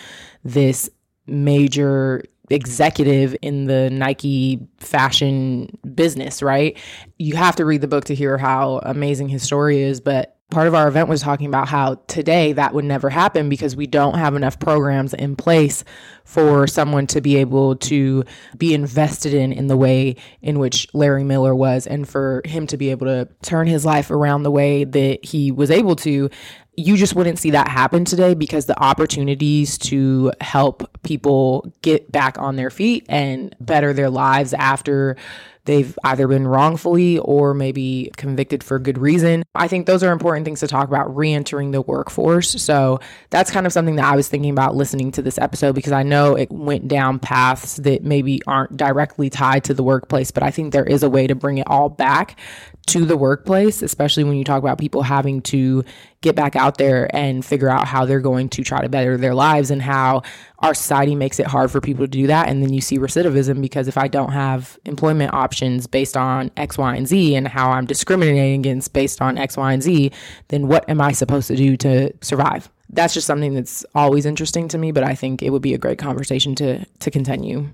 [0.42, 0.90] this
[1.26, 6.76] major executive in the Nike fashion business, right?
[7.18, 10.68] You have to read the book to hear how amazing his story is, but part
[10.68, 14.14] of our event was talking about how today that would never happen because we don't
[14.14, 15.82] have enough programs in place
[16.24, 18.22] for someone to be able to
[18.56, 22.76] be invested in in the way in which Larry Miller was and for him to
[22.76, 26.30] be able to turn his life around the way that he was able to.
[26.76, 32.38] You just wouldn't see that happen today because the opportunities to help people get back
[32.38, 35.16] on their feet and better their lives after
[35.64, 39.44] they've either been wrongfully or maybe convicted for good reason.
[39.54, 42.50] I think those are important things to talk about re entering the workforce.
[42.62, 45.92] So that's kind of something that I was thinking about listening to this episode because
[45.92, 50.42] I know it went down paths that maybe aren't directly tied to the workplace, but
[50.42, 52.38] I think there is a way to bring it all back
[52.86, 55.84] to the workplace, especially when you talk about people having to
[56.20, 59.34] get back out there and figure out how they're going to try to better their
[59.34, 60.22] lives and how
[60.58, 62.48] our society makes it hard for people to do that.
[62.48, 66.76] And then you see recidivism because if I don't have employment options based on X,
[66.76, 70.10] Y, and Z and how I'm discriminating against based on X, Y, and Z,
[70.48, 72.68] then what am I supposed to do to survive?
[72.90, 75.78] That's just something that's always interesting to me, but I think it would be a
[75.78, 77.70] great conversation to to continue.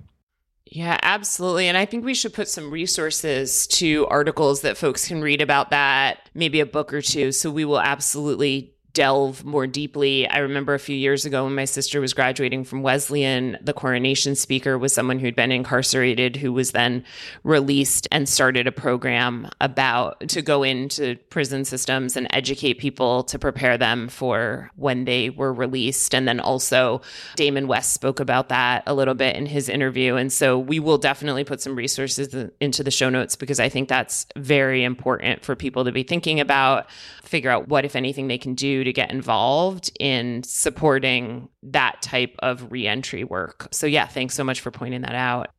[0.71, 1.67] Yeah, absolutely.
[1.69, 5.71] And I think we should put some resources to articles that folks can read about
[5.71, 7.33] that, maybe a book or two.
[7.33, 10.29] So we will absolutely delve more deeply.
[10.29, 14.35] I remember a few years ago when my sister was graduating from Wesleyan, the coronation
[14.35, 17.05] speaker was someone who'd been incarcerated who was then
[17.45, 23.39] released and started a program about to go into prison systems and educate people to
[23.39, 26.13] prepare them for when they were released.
[26.13, 27.01] And then also
[27.37, 30.17] Damon West spoke about that a little bit in his interview.
[30.17, 33.89] And so we will definitely put some resources into the show notes because I think
[33.89, 36.89] that's very important for people to be thinking about
[37.29, 42.35] figure out what, if anything, they can do to get involved in supporting that type
[42.41, 43.69] of reentry work.
[43.71, 45.51] So, yeah, thanks so much for pointing that out.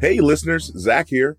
[0.00, 1.38] Hey, listeners, Zack here.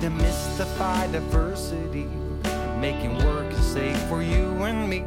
[0.05, 2.07] demystify diversity,
[2.79, 5.03] making work safe for you and me.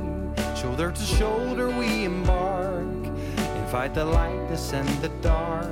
[0.60, 3.06] Shoulder to shoulder we embark,
[3.62, 4.04] invite the
[5.02, 5.72] the dark.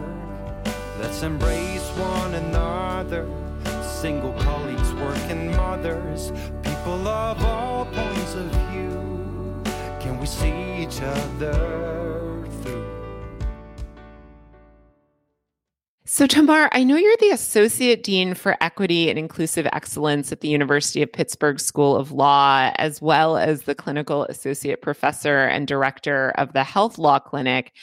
[1.01, 3.26] Let's embrace one another,
[4.05, 6.31] single colleagues, working mothers,
[6.61, 9.63] people of all points of view.
[9.99, 12.14] Can we see each other?
[16.16, 20.47] So, Tomar, I know you're the Associate Dean for Equity and Inclusive Excellence at the
[20.47, 26.30] University of Pittsburgh School of Law, as well as the Clinical Associate Professor and Director
[26.38, 27.74] of the Health Law Clinic.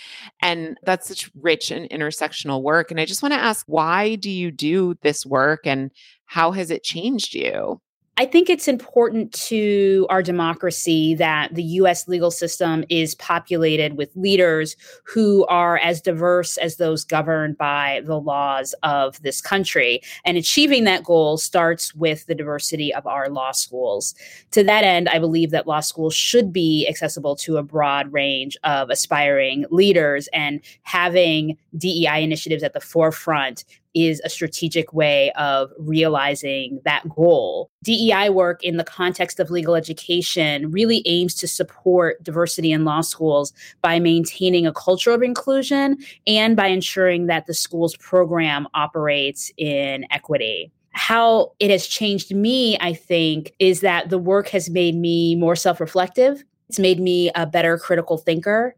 [0.40, 2.90] And that's such rich and intersectional work.
[2.90, 5.90] And I just want to ask why do you do this work and
[6.24, 7.82] how has it changed you?
[8.18, 14.14] I think it's important to our democracy that the US legal system is populated with
[14.14, 20.02] leaders who are as diverse as those governed by the laws of this country.
[20.26, 24.14] And achieving that goal starts with the diversity of our law schools.
[24.50, 28.58] To that end, I believe that law schools should be accessible to a broad range
[28.62, 33.64] of aspiring leaders and having DEI initiatives at the forefront
[33.94, 37.70] is a strategic way of realizing that goal.
[37.82, 43.00] DEI work in the context of legal education really aims to support diversity in law
[43.00, 49.50] schools by maintaining a culture of inclusion and by ensuring that the school's program operates
[49.56, 54.94] in equity how it has changed me, I think, is that the work has made
[54.94, 56.44] me more self reflective.
[56.68, 58.76] It's made me a better critical thinker.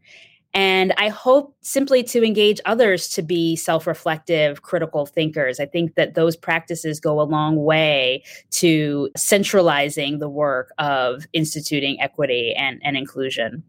[0.55, 5.59] And I hope simply to engage others to be self reflective, critical thinkers.
[5.59, 12.01] I think that those practices go a long way to centralizing the work of instituting
[12.01, 13.65] equity and, and inclusion.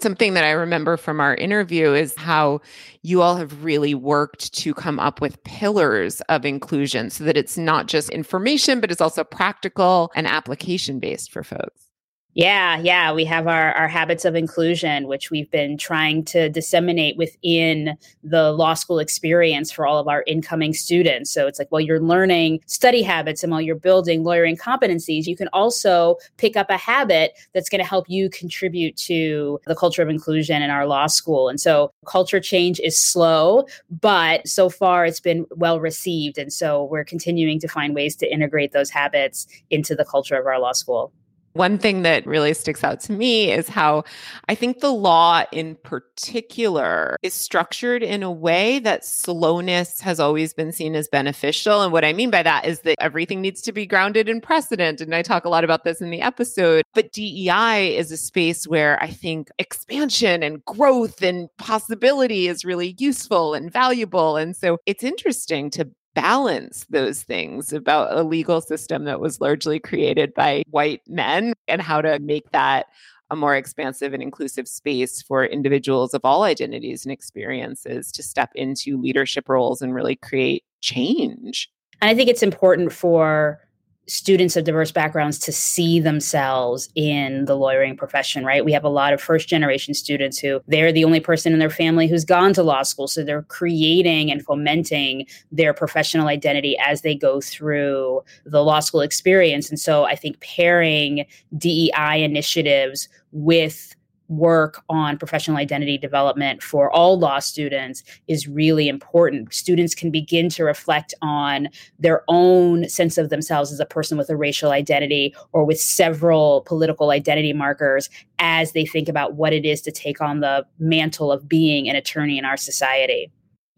[0.00, 2.60] Something that I remember from our interview is how
[3.02, 7.58] you all have really worked to come up with pillars of inclusion so that it's
[7.58, 11.91] not just information, but it's also practical and application based for folks.
[12.34, 13.12] Yeah, yeah.
[13.12, 18.52] We have our, our habits of inclusion, which we've been trying to disseminate within the
[18.52, 21.30] law school experience for all of our incoming students.
[21.30, 25.36] So it's like, well, you're learning study habits and while you're building lawyering competencies, you
[25.36, 30.00] can also pick up a habit that's going to help you contribute to the culture
[30.00, 31.50] of inclusion in our law school.
[31.50, 33.66] And so culture change is slow,
[34.00, 36.38] but so far it's been well received.
[36.38, 40.46] And so we're continuing to find ways to integrate those habits into the culture of
[40.46, 41.12] our law school.
[41.54, 44.04] One thing that really sticks out to me is how
[44.48, 50.54] I think the law in particular is structured in a way that slowness has always
[50.54, 51.82] been seen as beneficial.
[51.82, 55.00] And what I mean by that is that everything needs to be grounded in precedent.
[55.02, 56.84] And I talk a lot about this in the episode.
[56.94, 62.94] But DEI is a space where I think expansion and growth and possibility is really
[62.98, 64.36] useful and valuable.
[64.36, 69.78] And so it's interesting to balance those things about a legal system that was largely
[69.78, 72.86] created by white men and how to make that
[73.30, 78.50] a more expansive and inclusive space for individuals of all identities and experiences to step
[78.54, 81.70] into leadership roles and really create change.
[82.02, 83.60] And I think it's important for
[84.06, 88.64] students of diverse backgrounds to see themselves in the lawyering profession, right?
[88.64, 91.70] We have a lot of first generation students who they're the only person in their
[91.70, 93.06] family who's gone to law school.
[93.06, 99.00] So they're creating and fomenting their professional identity as they go through the law school
[99.00, 99.70] experience.
[99.70, 101.24] And so I think pairing
[101.56, 103.94] DEI initiatives with
[104.32, 109.52] work on professional identity development for all law students is really important.
[109.52, 111.68] Students can begin to reflect on
[111.98, 116.62] their own sense of themselves as a person with a racial identity or with several
[116.62, 118.08] political identity markers
[118.38, 121.96] as they think about what it is to take on the mantle of being an
[121.96, 123.30] attorney in our society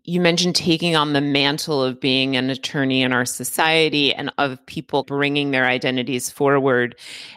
[0.05, 4.65] you mentioned taking on the mantle of being an attorney in our society and of
[4.67, 6.95] people bringing their identities forward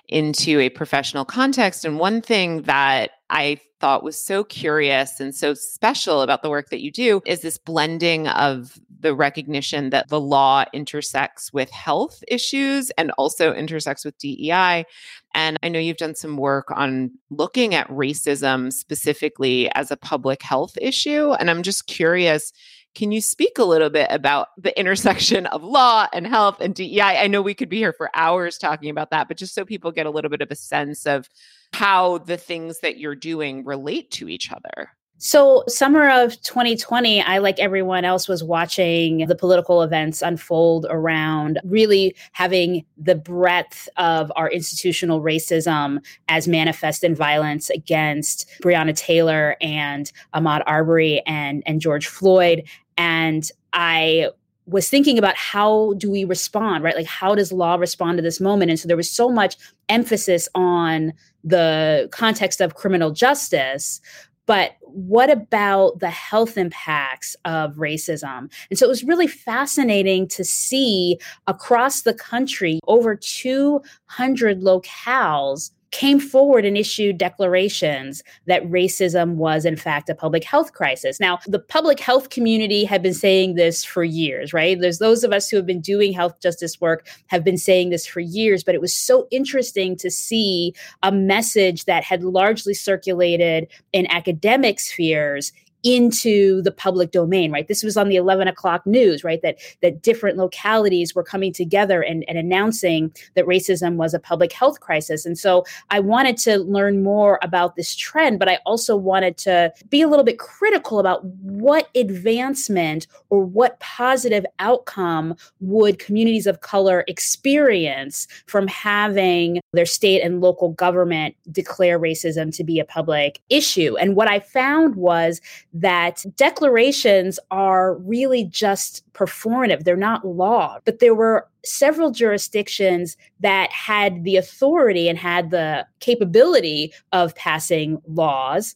[0.09, 1.85] into a professional context.
[1.85, 6.69] And one thing that I thought was so curious and so special about the work
[6.69, 12.23] that you do is this blending of the recognition that the law intersects with health
[12.27, 14.85] issues and also intersects with DEI.
[15.33, 20.41] And I know you've done some work on looking at racism specifically as a public
[20.41, 21.33] health issue.
[21.33, 22.51] And I'm just curious
[22.97, 26.99] can you speak a little bit about the intersection of law and health and DEI?
[26.99, 29.91] I know we could be here for hours talking about that, but just so people
[29.91, 31.29] get a little bit of a sense of
[31.73, 34.89] how the things that you're doing relate to each other.
[35.19, 41.59] So, summer of 2020, I, like everyone else, was watching the political events unfold around
[41.63, 49.57] really having the breadth of our institutional racism as manifest in violence against Breonna Taylor
[49.59, 52.63] and Ahmaud Arbery and, and George Floyd.
[52.95, 54.29] And I
[54.67, 56.95] was thinking about how do we respond, right?
[56.95, 58.69] Like, how does law respond to this moment?
[58.69, 59.55] And so there was so much
[59.89, 61.13] emphasis on
[61.43, 64.01] the context of criminal justice.
[64.47, 68.49] But what about the health impacts of racism?
[68.69, 76.19] And so it was really fascinating to see across the country over 200 locales came
[76.19, 81.19] forward and issued declarations that racism was, in fact, a public health crisis.
[81.19, 84.79] Now, the public health community had been saying this for years, right?
[84.79, 88.05] There's those of us who have been doing health justice work have been saying this
[88.05, 90.73] for years, but it was so interesting to see
[91.03, 95.53] a message that had largely circulated in academic spheres
[95.83, 97.67] into the public domain, right?
[97.67, 99.41] This was on the 11 o'clock news, right?
[99.41, 104.51] That that different localities were coming together and, and announcing that racism was a public
[104.51, 105.25] health crisis.
[105.25, 109.71] And so I wanted to learn more about this trend, but I also wanted to
[109.89, 116.61] be a little bit critical about what advancement or what positive outcome would communities of
[116.61, 123.39] color experience from having their state and local government declare racism to be a public
[123.49, 123.95] issue.
[123.97, 125.39] And what I found was
[125.73, 130.79] that declarations are really just performative, they're not law.
[130.85, 138.01] But there were several jurisdictions that had the authority and had the capability of passing
[138.07, 138.75] laws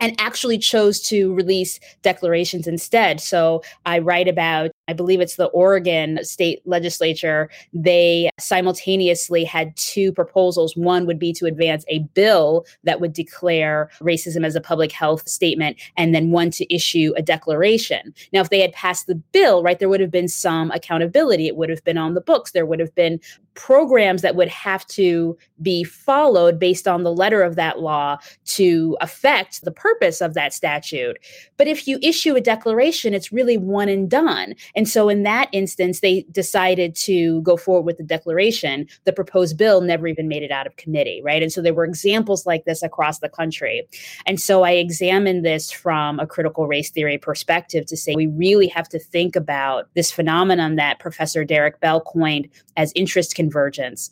[0.00, 3.20] and actually chose to release declarations instead.
[3.20, 10.12] So I write about I believe it's the Oregon state legislature, they simultaneously had two
[10.12, 10.76] proposals.
[10.76, 15.28] One would be to advance a bill that would declare racism as a public health
[15.28, 18.12] statement, and then one to issue a declaration.
[18.32, 21.46] Now, if they had passed the bill, right, there would have been some accountability.
[21.46, 22.50] It would have been on the books.
[22.50, 23.20] There would have been
[23.54, 28.16] programs that would have to be followed based on the letter of that law
[28.46, 31.18] to affect the purpose of that statute.
[31.56, 34.54] But if you issue a declaration, it's really one and done.
[34.88, 38.86] So in that instance, they decided to go forward with the declaration.
[39.04, 41.42] The proposed bill never even made it out of committee, right?
[41.42, 43.86] And so there were examples like this across the country.
[44.26, 48.68] And so I examined this from a critical race theory perspective to say we really
[48.68, 54.10] have to think about this phenomenon that Professor Derek Bell coined as interest convergence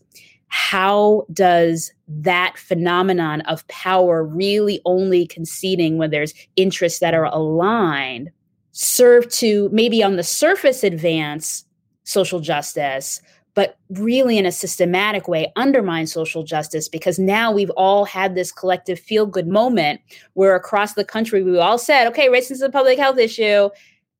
[0.48, 8.30] how does that phenomenon of power really only conceding when there's interests that are aligned
[8.72, 11.64] serve to maybe on the surface advance
[12.04, 13.20] social justice,
[13.54, 18.52] but really in a systematic way undermine social justice because now we've all had this
[18.52, 20.00] collective feel good moment
[20.34, 23.68] where across the country we all said, okay, racism is a public health issue.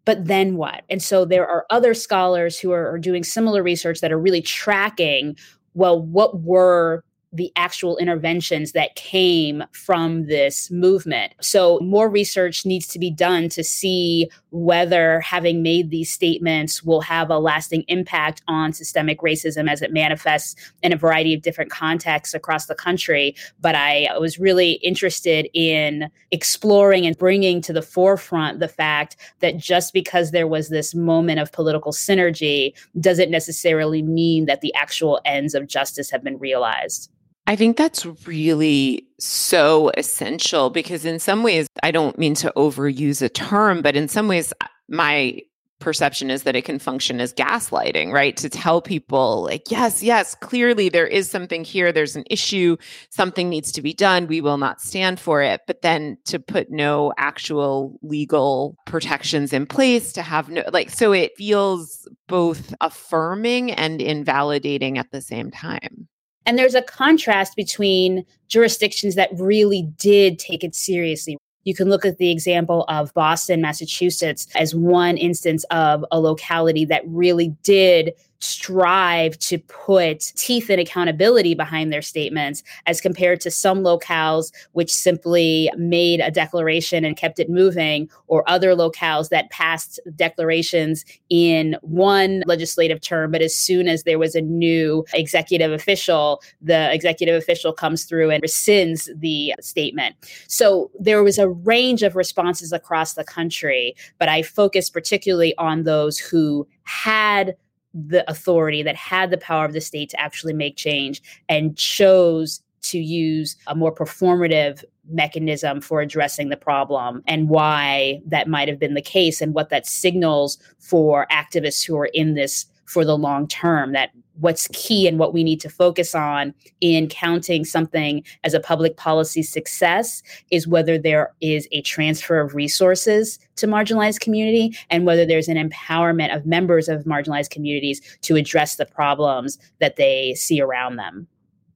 [0.05, 0.85] But then what?
[0.89, 4.43] And so there are other scholars who are, are doing similar research that are really
[4.43, 5.37] tracking
[5.79, 11.35] well, what were the actual interventions that came from this movement.
[11.41, 17.03] So, more research needs to be done to see whether having made these statements will
[17.03, 21.71] have a lasting impact on systemic racism as it manifests in a variety of different
[21.71, 23.35] contexts across the country.
[23.61, 29.59] But I was really interested in exploring and bringing to the forefront the fact that
[29.59, 35.21] just because there was this moment of political synergy doesn't necessarily mean that the actual
[35.25, 37.11] ends of justice have been realized.
[37.49, 43.23] I think that's really so essential because, in some ways, I don't mean to overuse
[43.23, 45.41] a term, but in some ways, uh, my
[45.79, 48.37] perception is that it can function as gaslighting, right?
[48.37, 52.77] To tell people, like, yes, yes, clearly there is something here, there's an issue,
[53.09, 55.63] something needs to be done, we will not stand for it.
[55.67, 61.13] But then to put no actual legal protections in place, to have no, like, so
[61.13, 66.09] it feels both affirming and invalidating at the same time.
[66.49, 71.37] And there's a contrast between jurisdictions that really did take it seriously.
[71.65, 76.87] You can look at the example of Boston, Massachusetts, as one instance of a locality
[76.87, 83.51] that really did strive to put teeth and accountability behind their statements as compared to
[83.51, 89.51] some locales which simply made a declaration and kept it moving or other locales that
[89.51, 93.31] passed declarations in one legislative term.
[93.31, 98.31] But as soon as there was a new executive official the executive official comes through
[98.31, 100.17] and rescinds the statement.
[100.49, 105.85] So there was a range of responses across the country but i focused particularly on
[105.85, 107.57] those who had
[107.95, 112.63] the authority that had the power of the state to actually make change and chose
[112.83, 118.79] to use a more performative mechanism for addressing the problem and why that might have
[118.79, 123.17] been the case and what that signals for activists who are in this for the
[123.17, 124.11] long term that
[124.41, 128.97] what's key and what we need to focus on in counting something as a public
[128.97, 135.27] policy success is whether there is a transfer of resources to marginalized community and whether
[135.27, 140.61] there's an empowerment of members of marginalized communities to address the problems that they see
[140.61, 141.27] around them.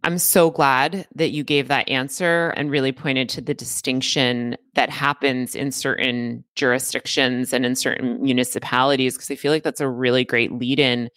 [0.05, 4.91] I'm so glad that you gave that answer and really pointed to the distinction that
[4.91, 10.25] happens in certain jurisdictions and in certain municipalities, because I feel like that's a really
[10.25, 11.09] great lead in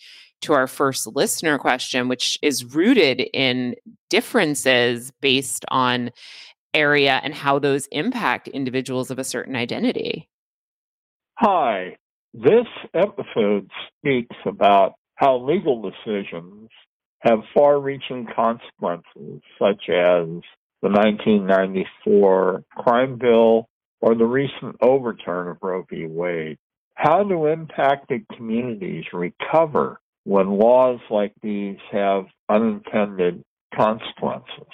[0.46, 3.76] to our first listener question, which is rooted in
[4.10, 6.12] differences based on
[6.74, 10.30] area and how those impact individuals of a certain identity.
[11.38, 11.98] Hi,
[12.34, 16.70] this episode speaks about how legal decisions
[17.22, 20.28] have far reaching consequences, such as
[20.82, 23.68] the 1994 crime bill
[24.02, 26.06] or the recent overturn of Roe v.
[26.06, 26.58] Wade.
[26.94, 34.68] How do impacted communities recover when laws like these have unintended consequences?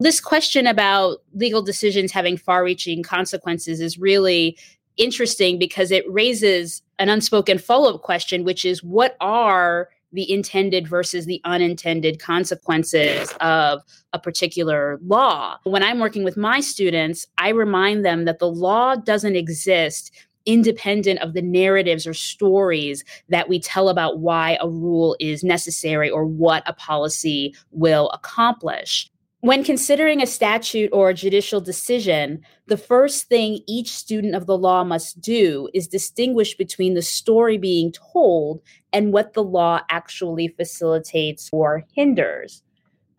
[0.00, 4.58] This question about legal decisions having far reaching consequences is really
[4.96, 10.86] interesting because it raises an unspoken follow up question, which is what are the intended
[10.86, 15.56] versus the unintended consequences of a particular law.
[15.64, 20.12] When I'm working with my students, I remind them that the law doesn't exist
[20.46, 26.10] independent of the narratives or stories that we tell about why a rule is necessary
[26.10, 29.10] or what a policy will accomplish.
[29.40, 34.56] When considering a statute or a judicial decision, the first thing each student of the
[34.56, 38.62] law must do is distinguish between the story being told
[38.92, 42.62] and what the law actually facilitates or hinders.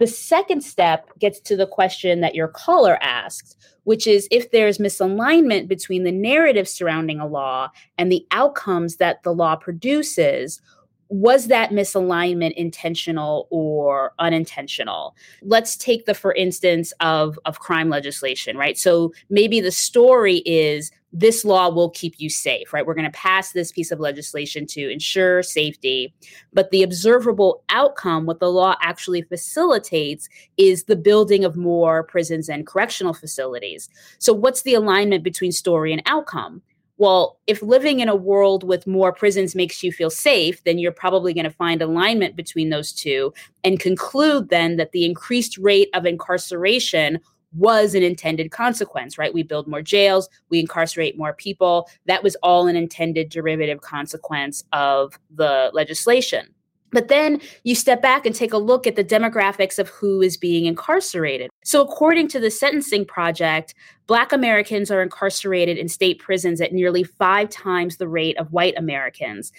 [0.04, 4.78] The second step gets to the question that your caller asked, which is if there's
[4.78, 10.62] misalignment between the narrative surrounding a law and the outcomes that the law produces,
[11.08, 15.16] was that misalignment intentional or unintentional?
[15.42, 18.78] Let's take the for instance of of crime legislation right?
[18.78, 22.86] So maybe the story is this law will keep you safe right?
[22.86, 26.14] We're going to pass this piece of legislation to ensure safety
[26.52, 32.50] but the observable outcome what the law actually facilitates is the building of more prisons
[32.50, 33.90] and correctional facilities.
[34.20, 36.62] So what's the alignment between story and outcome?
[36.98, 40.92] Well, if living in a world with more prisons makes you feel safe, then you're
[40.92, 43.34] probably going to find alignment between those two
[43.64, 47.20] and conclude then that the increased rate of incarceration
[47.56, 49.34] was an intended consequence, right?
[49.34, 51.90] We build more jails, we incarcerate more people.
[52.06, 56.54] That was all an intended derivative consequence of the legislation.
[56.94, 60.38] But then you step back and take a look at the demographics of who is
[60.38, 61.50] being incarcerated.
[61.66, 63.74] So, according to the Sentencing Project,
[64.06, 68.78] Black Americans are incarcerated in state prisons at nearly five times the rate of white
[68.78, 69.52] Americans.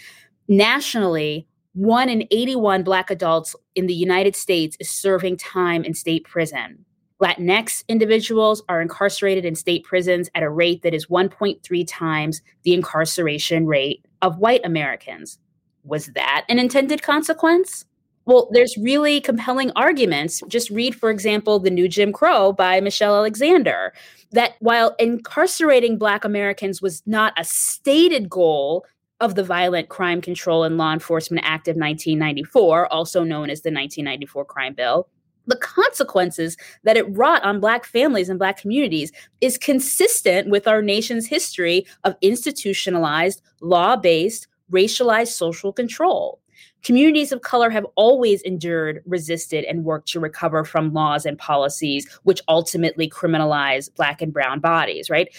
[0.46, 6.24] Nationally, one in 81 Black adults in the United States is serving time in state
[6.24, 6.84] prison.
[7.24, 12.74] Latinx individuals are incarcerated in state prisons at a rate that is 1.3 times the
[12.74, 15.38] incarceration rate of white Americans.
[15.84, 17.86] Was that an intended consequence?
[18.26, 20.42] Well, there's really compelling arguments.
[20.48, 23.94] Just read, for example, The New Jim Crow by Michelle Alexander,
[24.32, 28.84] that while incarcerating Black Americans was not a stated goal
[29.20, 33.70] of the Violent Crime Control and Law Enforcement Act of 1994, also known as the
[33.70, 35.08] 1994 Crime Bill,
[35.46, 40.82] the consequences that it wrought on Black families and Black communities is consistent with our
[40.82, 46.40] nation's history of institutionalized, law based, racialized social control.
[46.82, 52.06] Communities of color have always endured, resisted, and worked to recover from laws and policies
[52.24, 55.34] which ultimately criminalize Black and Brown bodies, right?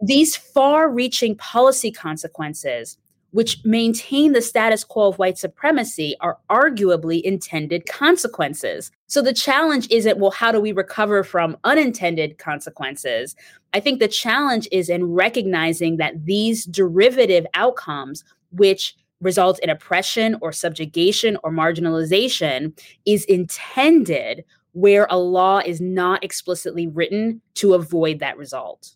[0.00, 2.96] These far reaching policy consequences,
[3.34, 8.92] which maintain the status quo of white supremacy, are arguably intended consequences.
[9.08, 13.34] So the challenge isn't, well, how do we recover from unintended consequences?
[13.72, 18.22] I think the challenge is in recognizing that these derivative outcomes
[18.52, 26.22] which results in oppression or subjugation or marginalization is intended where a law is not
[26.22, 28.94] explicitly written to avoid that result.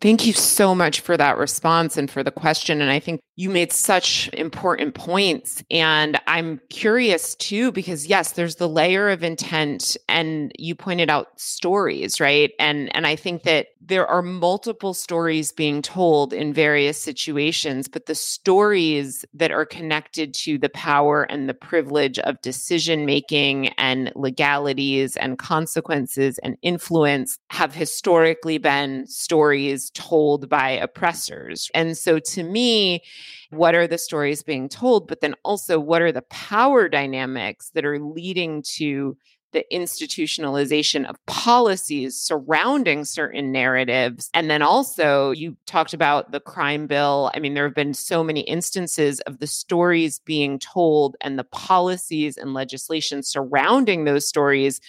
[0.00, 2.80] Thank you so much for that response and for the question.
[2.80, 5.62] And I think you made such important points.
[5.70, 11.38] And I'm curious too, because yes, there's the layer of intent and you pointed out
[11.38, 12.50] stories, right?
[12.58, 18.06] And and I think that there are multiple stories being told in various situations, but
[18.06, 24.12] the stories that are connected to the power and the privilege of decision making and
[24.14, 31.70] legalities and consequences and influence have historically been stories told by oppressors.
[31.74, 33.02] And so to me,
[33.50, 37.84] what are the stories being told, but then also what are the power dynamics that
[37.84, 39.16] are leading to
[39.52, 44.30] the institutionalization of policies surrounding certain narratives.
[44.32, 47.30] And then also, you talked about the crime bill.
[47.34, 51.44] I mean, there have been so many instances of the stories being told and the
[51.44, 54.80] policies and legislation surrounding those stories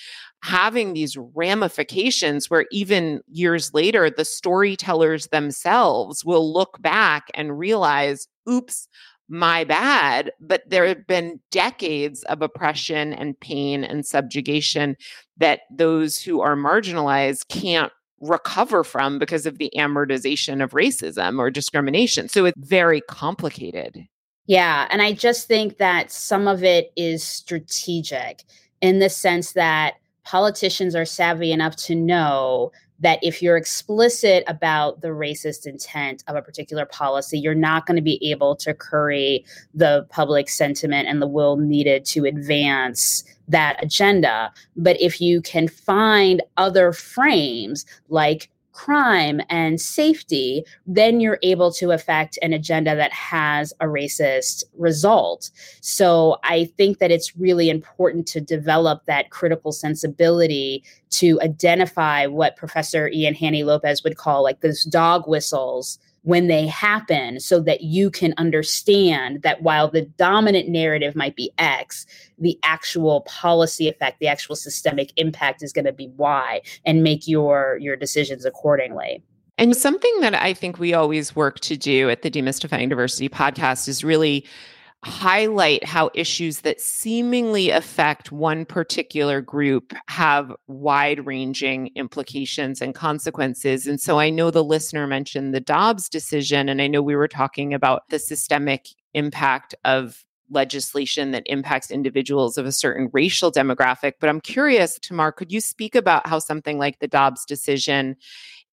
[0.42, 8.28] having these ramifications where even years later, the storytellers themselves will look back and realize,
[8.50, 8.88] oops,
[9.30, 10.32] my bad.
[10.40, 14.98] But there have been decades of oppression and pain and subjugation
[15.38, 21.50] that those who are marginalized can't recover from because of the amortization of racism or
[21.50, 22.30] discrimination.
[22.30, 24.08] So it's very complicated.
[24.48, 24.88] Yeah.
[24.92, 28.44] And I just think that some of it is strategic
[28.82, 35.02] in the sense that politicians are savvy enough to know that if you're explicit about
[35.02, 39.44] the racist intent of a particular policy, you're not going to be able to curry
[39.74, 44.52] the public sentiment and the will needed to advance that agenda.
[44.78, 51.92] But if you can find other frames like crime and safety, then you're able to
[51.92, 55.52] affect an agenda that has a racist result.
[55.82, 62.56] So I think that it's really important to develop that critical sensibility to identify what
[62.56, 67.82] Professor Ian Haney Lopez would call like those dog whistles when they happen so that
[67.82, 72.06] you can understand that while the dominant narrative might be X,
[72.38, 77.28] the actual policy effect, the actual systemic impact is going to be Y and make
[77.28, 79.24] your your decisions accordingly.
[79.58, 83.88] And something that I think we always work to do at the Demystifying Diversity podcast
[83.88, 84.46] is really
[85.04, 93.88] highlight how issues that seemingly affect one particular group have wide ranging implications and consequences.
[93.88, 97.28] And so I know the listener mentioned the Dobbs decision, and I know we were
[97.28, 104.14] talking about the systemic impact of legislation that impacts individuals of a certain racial demographic.
[104.20, 108.18] But I'm curious, Tomar, could you speak about how something like the Dobbs decision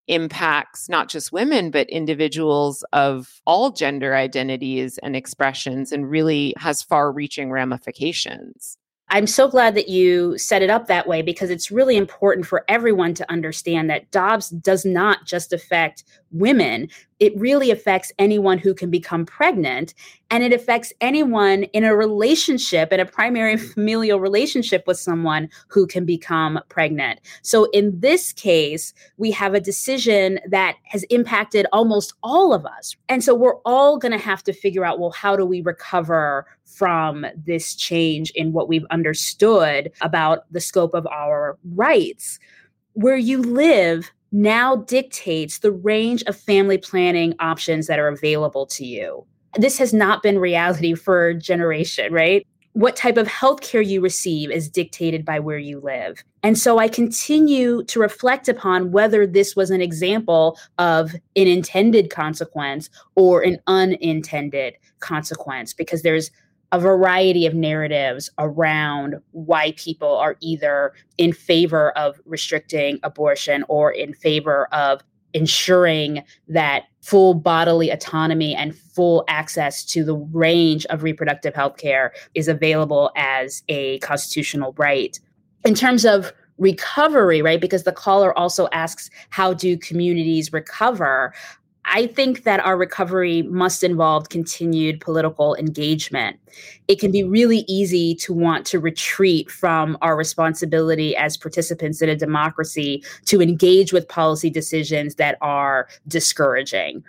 [0.09, 6.83] impacts not just women, but individuals of all gender identities and expressions and really has
[6.83, 8.77] far reaching ramifications.
[9.11, 12.65] I'm so glad that you set it up that way because it's really important for
[12.69, 16.89] everyone to understand that Dobbs does not just affect women,
[17.19, 19.95] it really affects anyone who can become pregnant.
[20.31, 23.73] And it affects anyone in a relationship, in a primary mm.
[23.73, 27.21] familial relationship with someone who can become pregnant.
[27.43, 32.95] So in this case, we have a decision that has impacted almost all of us.
[33.09, 36.47] And so we're all going to have to figure out well, how do we recover
[36.77, 42.39] from this change in what we've understood about the scope of our rights?
[42.95, 48.85] Where you live now dictates the range of family planning options that are available to
[48.85, 49.25] you.
[49.57, 52.47] This has not been reality for a generation, right?
[52.75, 56.23] What type of healthcare you receive is dictated by where you live.
[56.45, 62.11] And so I continue to reflect upon whether this was an example of an intended
[62.11, 66.31] consequence or an unintended consequence, because there's
[66.73, 73.91] a variety of narratives around why people are either in favor of restricting abortion or
[73.91, 75.01] in favor of
[75.35, 82.13] ensuring that full bodily autonomy and full access to the range of reproductive health care
[82.35, 85.19] is available as a constitutional right.
[85.65, 87.61] In terms of recovery, right?
[87.61, 91.33] Because the caller also asks, how do communities recover?
[91.85, 96.39] I think that our recovery must involve continued political engagement.
[96.87, 102.09] It can be really easy to want to retreat from our responsibility as participants in
[102.09, 107.03] a democracy to engage with policy decisions that are discouraging.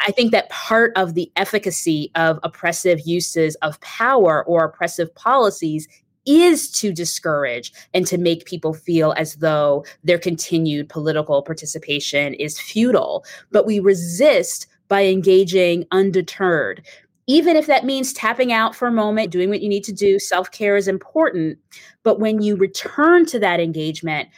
[0.00, 5.88] I think that part of the efficacy of oppressive uses of power or oppressive policies
[6.26, 12.58] is to discourage and to make people feel as though their continued political participation is
[12.58, 13.24] futile.
[13.50, 16.84] But we resist by engaging undeterred.
[17.26, 20.18] even if that means tapping out for a moment, doing what you need to do,
[20.18, 21.58] self care is important.
[22.02, 24.28] But when you return to that engagement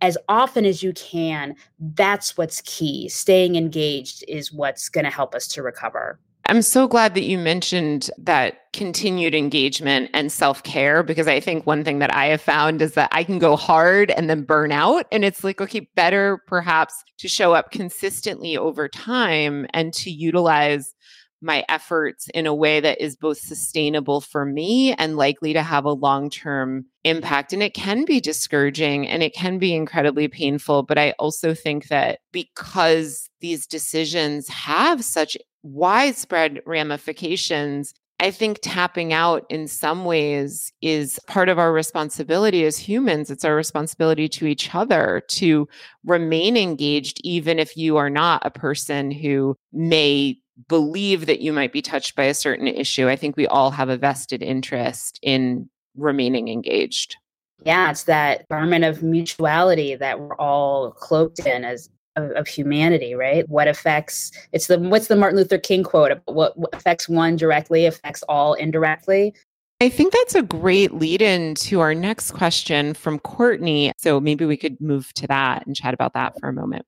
[0.00, 3.08] as often as you can, that's what's key.
[3.08, 6.18] Staying engaged is what's going to help us to recover.
[6.46, 11.66] I'm so glad that you mentioned that continued engagement and self care because I think
[11.66, 14.72] one thing that I have found is that I can go hard and then burn
[14.72, 15.06] out.
[15.12, 20.94] And it's like, okay, better perhaps to show up consistently over time and to utilize
[21.42, 25.84] my efforts in a way that is both sustainable for me and likely to have
[25.84, 27.52] a long term impact.
[27.52, 30.84] And it can be discouraging and it can be incredibly painful.
[30.84, 39.12] But I also think that because these decisions have such widespread ramifications, I think tapping
[39.12, 43.30] out in some ways is part of our responsibility as humans.
[43.30, 45.68] It's our responsibility to each other to
[46.04, 50.38] remain engaged, even if you are not a person who may
[50.68, 53.08] believe that you might be touched by a certain issue.
[53.08, 57.16] I think we all have a vested interest in remaining engaged.
[57.64, 63.14] Yeah, it's that garment of mutuality that we're all cloaked in as of, of, humanity,
[63.14, 63.48] right?
[63.48, 66.12] What affects it's the what's the Martin Luther King quote?
[66.26, 69.34] What, what affects one directly affects all indirectly.
[69.80, 73.92] I think that's a great lead in to our next question from Courtney.
[73.98, 76.86] So maybe we could move to that and chat about that for a moment.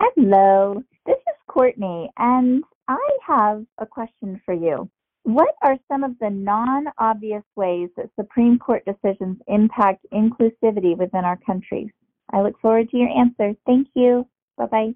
[0.00, 4.90] Hello, this is Courtney, and I have a question for you.
[5.22, 11.24] What are some of the non obvious ways that Supreme Court decisions impact inclusivity within
[11.24, 11.92] our country?
[12.32, 13.54] I look forward to your answer.
[13.64, 14.26] Thank you.
[14.56, 14.94] Bye bye.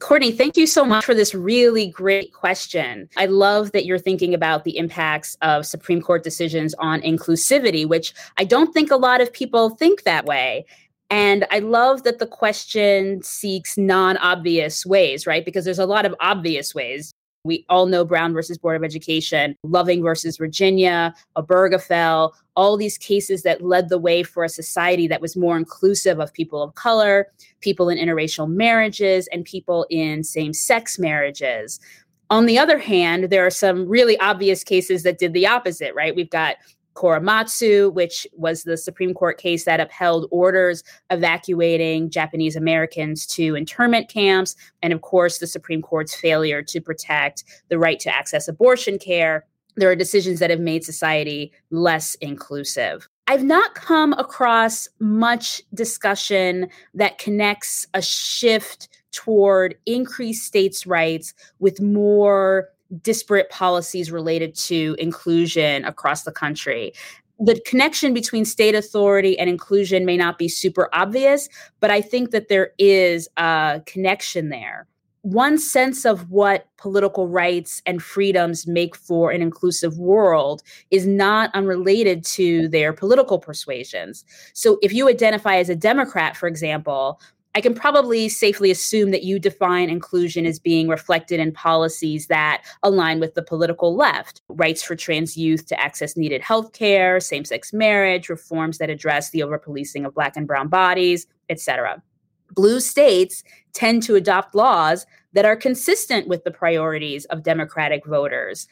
[0.00, 3.08] Courtney, thank you so much for this really great question.
[3.16, 8.12] I love that you're thinking about the impacts of Supreme Court decisions on inclusivity, which
[8.36, 10.66] I don't think a lot of people think that way.
[11.10, 15.44] And I love that the question seeks non obvious ways, right?
[15.44, 17.14] Because there's a lot of obvious ways.
[17.44, 23.42] We all know Brown versus Board of Education, Loving versus Virginia, Obergefell, all these cases
[23.42, 27.26] that led the way for a society that was more inclusive of people of color,
[27.60, 31.80] people in interracial marriages, and people in same sex marriages.
[32.30, 36.16] On the other hand, there are some really obvious cases that did the opposite, right?
[36.16, 36.56] We've got
[36.94, 44.08] Korematsu, which was the Supreme Court case that upheld orders evacuating Japanese Americans to internment
[44.08, 48.98] camps, and of course, the Supreme Court's failure to protect the right to access abortion
[48.98, 49.44] care.
[49.76, 53.08] There are decisions that have made society less inclusive.
[53.26, 61.80] I've not come across much discussion that connects a shift toward increased states' rights with
[61.80, 62.68] more
[63.02, 66.92] disparate policies related to inclusion across the country.
[67.40, 71.48] The connection between state authority and inclusion may not be super obvious,
[71.80, 74.86] but I think that there is a connection there.
[75.22, 81.50] One sense of what political rights and freedoms make for an inclusive world is not
[81.54, 84.22] unrelated to their political persuasions.
[84.52, 87.20] So, if you identify as a Democrat, for example,
[87.56, 92.64] I can probably safely assume that you define inclusion as being reflected in policies that
[92.82, 97.44] align with the political left rights for trans youth to access needed health care, same
[97.44, 102.02] sex marriage, reforms that address the overpolicing of Black and Brown bodies, etc.
[102.50, 108.66] Blue states tend to adopt laws that are consistent with the priorities of Democratic voters.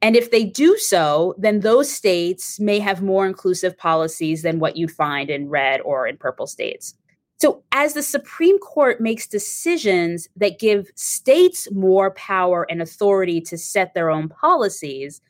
[0.00, 4.76] And if they do so, then those states may have more inclusive policies than what
[4.76, 6.94] you'd find in red or in purple states.
[7.42, 13.58] So, as the Supreme Court makes decisions that give states more power and authority to
[13.58, 15.20] set their own policies,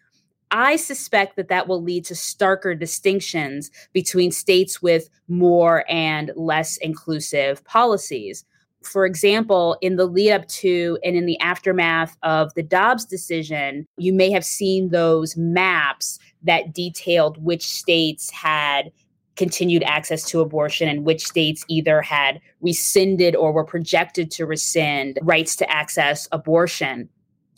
[0.50, 6.76] I suspect that that will lead to starker distinctions between states with more and less
[6.76, 8.44] inclusive policies.
[8.82, 13.86] For example, in the lead up to and in the aftermath of the Dobbs decision,
[13.96, 18.92] you may have seen those maps that detailed which states had
[19.36, 25.18] continued access to abortion and which states either had rescinded or were projected to rescind
[25.22, 27.08] rights to access abortion.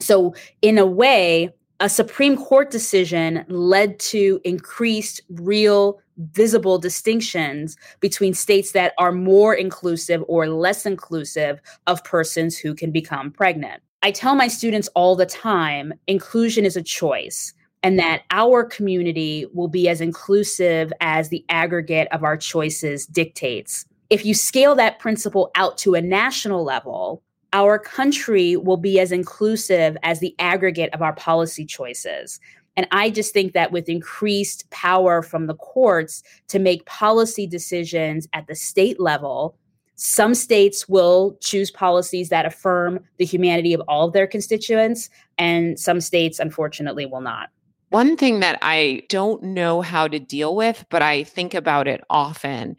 [0.01, 8.35] So, in a way, a Supreme Court decision led to increased real visible distinctions between
[8.35, 13.83] states that are more inclusive or less inclusive of persons who can become pregnant.
[14.03, 17.53] I tell my students all the time inclusion is a choice
[17.85, 23.85] and that our community will be as inclusive as the aggregate of our choices dictates.
[24.11, 27.23] If you scale that principle out to a national level,
[27.53, 32.41] our country will be as inclusive as the aggregate of our policy choices.
[32.77, 38.27] And I just think that with increased power from the courts to make policy decisions
[38.33, 39.57] at the state level,
[39.97, 45.09] Some states will choose policies that affirm the humanity of all of their constituents,
[45.39, 47.51] and some states, unfortunately, will not.
[47.95, 52.03] One thing that I don't know how to deal with, but I think about it
[52.11, 52.75] often,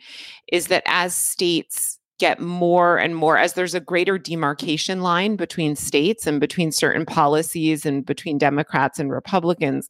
[0.52, 5.78] is that as states get more and more as there's a greater demarcation line between
[5.78, 9.88] states and between certain policies and between Democrats and Republicans.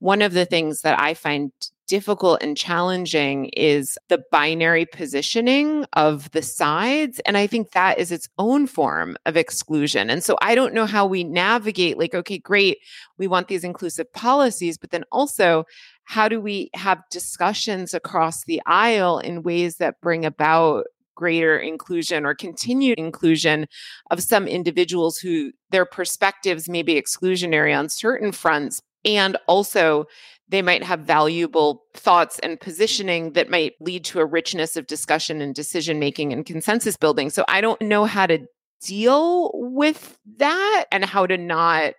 [0.00, 1.52] One of the things that I find
[1.86, 7.20] difficult and challenging is the binary positioning of the sides.
[7.26, 10.10] And I think that is its own form of exclusion.
[10.10, 12.78] And so I don't know how we navigate, like, okay, great,
[13.18, 15.64] we want these inclusive policies, but then also,
[16.04, 22.24] how do we have discussions across the aisle in ways that bring about greater inclusion
[22.24, 23.66] or continued inclusion
[24.10, 30.04] of some individuals who their perspectives may be exclusionary on certain fronts and also
[30.48, 32.64] they might have valuable thoughts and mm-hmm.
[32.64, 37.30] positioning that might lead to a richness of discussion and decision making and consensus building
[37.30, 38.38] so i don't know how to
[38.82, 41.94] deal with that and how to not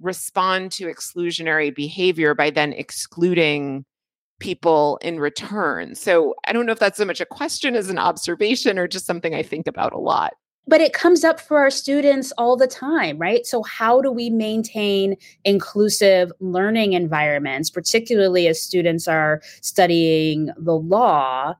[0.00, 3.84] respond to exclusionary behavior by then excluding
[4.38, 5.94] people in return.
[5.94, 9.06] So I don't know if that's so much a question as an observation or just
[9.06, 10.34] something I think about a lot.
[10.68, 13.46] But it comes up for our students all the time, right?
[13.46, 21.54] So, how do we maintain inclusive learning environments, particularly as students are studying the law?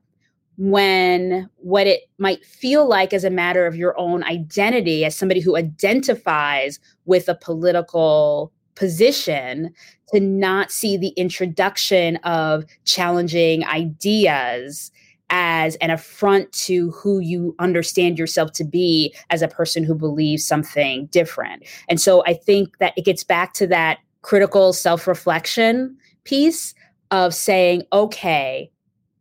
[0.61, 5.39] when what it might feel like as a matter of your own identity as somebody
[5.39, 9.73] who identifies with a political position
[10.09, 14.91] to not see the introduction of challenging ideas
[15.29, 20.45] as an affront to who you understand yourself to be as a person who believes
[20.45, 21.63] something different.
[21.87, 26.73] And so I think that it gets back to that critical self reflection piece
[27.11, 28.71] of saying, okay,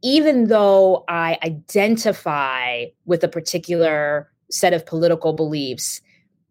[0.02, 6.00] even though I identify with a particular set of political beliefs,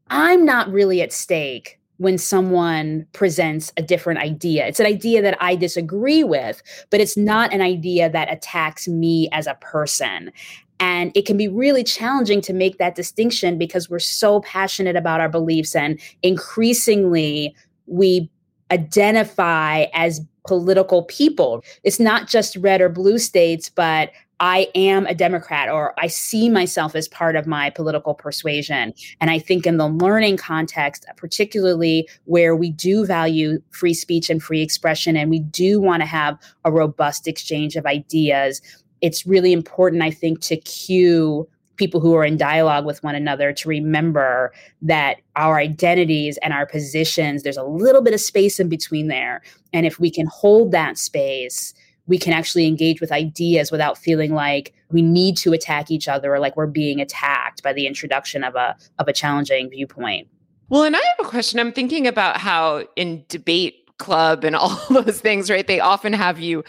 [0.10, 4.68] I'm not really at stake when someone presents a different idea.
[4.68, 9.30] It's an idea that I disagree with, but it's not an idea that attacks me
[9.32, 10.32] as a person.
[10.80, 15.22] And it can be really challenging to make that distinction because we're so passionate about
[15.22, 15.76] our beliefs.
[15.76, 17.56] And increasingly,
[17.88, 18.30] we
[18.72, 21.64] identify as political people.
[21.84, 26.50] It's not just red or blue states, but I am a Democrat or I see
[26.50, 28.94] myself as part of my political persuasion.
[29.20, 34.42] And I think in the learning context, particularly where we do value free speech and
[34.42, 38.62] free expression, and we do want to have a robust exchange of ideas,
[39.02, 43.54] it's really important, I think, to cue people who are in dialogue with one another
[43.54, 48.68] to remember that our identities and our positions, there's a little bit of space in
[48.68, 49.42] between there.
[49.74, 51.74] And if we can hold that space,
[52.08, 56.34] we can actually engage with ideas without feeling like we need to attack each other
[56.34, 60.28] or like we're being attacked by the introduction of a of a challenging viewpoint.
[60.70, 61.60] Well, and I have a question.
[61.60, 65.68] I'm thinking about how in debate club and all those things, right?
[65.68, 66.64] They often have you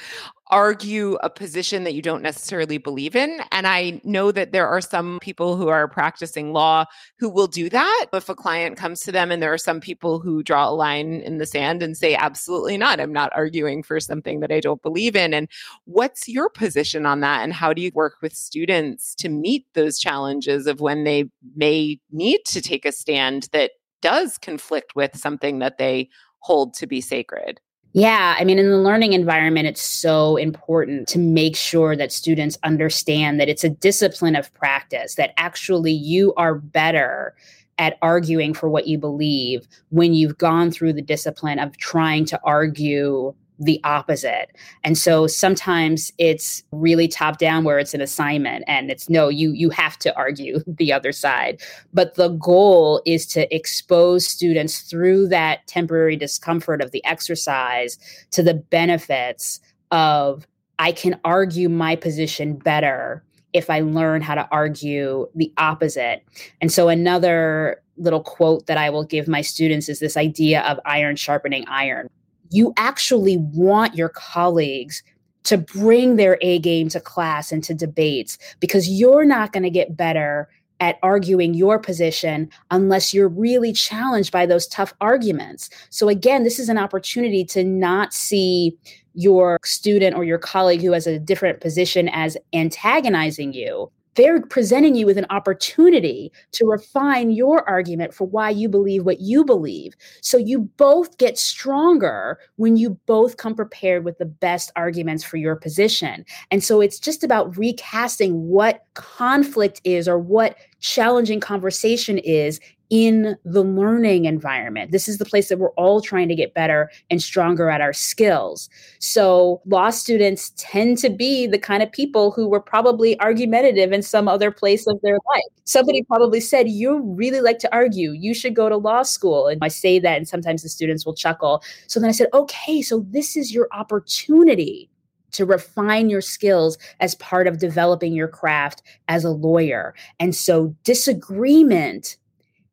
[0.51, 3.41] argue a position that you don't necessarily believe in.
[3.53, 6.85] And I know that there are some people who are practicing law
[7.19, 9.31] who will do that if a client comes to them.
[9.31, 12.79] And there are some people who draw a line in the sand and say, absolutely
[12.79, 13.01] not.
[13.01, 15.35] I'm not arguing for something that I don't believe in.
[15.35, 15.49] And
[15.85, 17.43] what's your position on that?
[17.43, 21.25] And how do you work with students to meet those challenges of when they
[21.57, 26.09] may need to take a stand that does conflict with something that they
[26.41, 27.61] hold to be sacred?
[27.95, 32.59] Yeah, I mean, in the learning environment, it's so important to make sure that students
[32.63, 37.35] understand that it's a discipline of practice, that actually you are better
[37.79, 42.39] at arguing for what you believe when you've gone through the discipline of trying to
[42.45, 44.51] argue the opposite.
[44.85, 49.53] And so sometimes it's really top down where it's an assignment and it's no you
[49.53, 51.61] you have to argue the other side.
[51.93, 57.99] But the goal is to expose students through that temporary discomfort of the exercise
[58.31, 60.47] to the benefits of
[60.79, 66.23] I can argue my position better if I learn how to argue the opposite.
[66.61, 70.79] And so another little quote that I will give my students is this idea of
[70.85, 72.09] iron sharpening iron
[72.51, 75.03] you actually want your colleagues
[75.45, 79.71] to bring their A game to class and to debates because you're not going to
[79.71, 80.49] get better
[80.81, 85.71] at arguing your position unless you're really challenged by those tough arguments.
[85.91, 88.77] So, again, this is an opportunity to not see
[89.15, 94.97] your student or your colleague who has a different position as antagonizing you, they're presenting
[94.97, 99.95] you with an opportunity to refine your argument for why you believe what you believe.
[100.23, 105.37] So you both get stronger when you both come prepared with the best arguments for
[105.37, 106.27] your position.
[106.51, 112.59] And so it's just about recasting what conflict is or what challenging conversation is
[112.91, 114.93] in the learning environment.
[114.93, 117.93] This is the place that we're all trying to get better and stronger at our
[117.93, 118.69] skills.
[118.99, 124.03] So, law students tend to be the kind of people who were probably argumentative in
[124.03, 125.45] some other place of their life.
[125.65, 128.13] Somebody probably said, You really like to argue.
[128.13, 129.49] You should go to law school.
[129.49, 131.63] And I say that, and sometimes the students will chuckle.
[131.87, 134.91] So then I said, Okay, so this is your opportunity
[135.33, 139.95] to refine your skills as part of developing your craft as a lawyer.
[140.19, 142.17] And so disagreement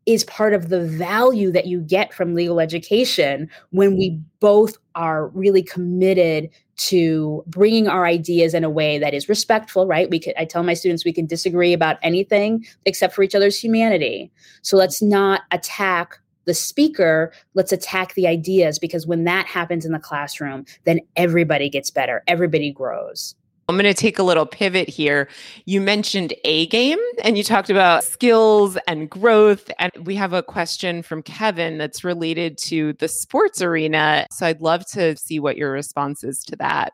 [0.05, 5.29] is part of the value that you get from legal education when we both are
[5.29, 10.09] really committed to bringing our ideas in a way that is respectful right?
[10.09, 13.59] We could i tell my students we can disagree about anything except for each other's
[13.59, 14.31] humanity.
[14.61, 19.91] So let's not attack the speaker let's attack the ideas because when that happens in
[19.91, 23.35] the classroom then everybody gets better everybody grows
[23.67, 25.27] I'm going to take a little pivot here.
[25.65, 29.71] You mentioned A game and you talked about skills and growth.
[29.79, 34.27] And we have a question from Kevin that's related to the sports arena.
[34.31, 36.93] So I'd love to see what your response is to that.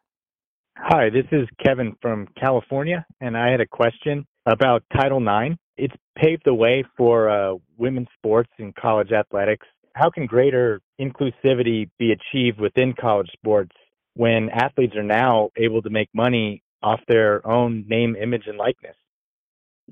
[0.78, 3.06] Hi, this is Kevin from California.
[3.20, 5.56] And I had a question about Title IX.
[5.76, 9.68] It's paved the way for uh, women's sports and college athletics.
[9.94, 13.76] How can greater inclusivity be achieved within college sports
[14.16, 18.96] when athletes are now able to make money off their own name, image, and likeness?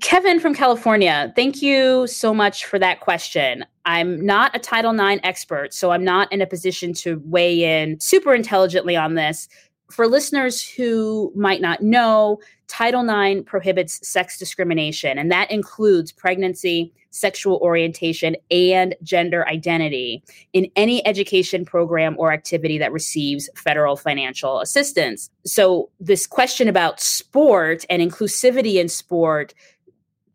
[0.00, 3.66] Kevin from California, thank you so much for that question.
[3.84, 8.00] I'm not a Title IX expert, so I'm not in a position to weigh in
[8.00, 9.48] super intelligently on this
[9.90, 16.92] for listeners who might not know, Title IX prohibits sex discrimination, and that includes pregnancy,
[17.10, 20.22] sexual orientation, and gender identity
[20.52, 25.30] in any education program or activity that receives federal financial assistance.
[25.44, 29.52] So, this question about sport and inclusivity in sport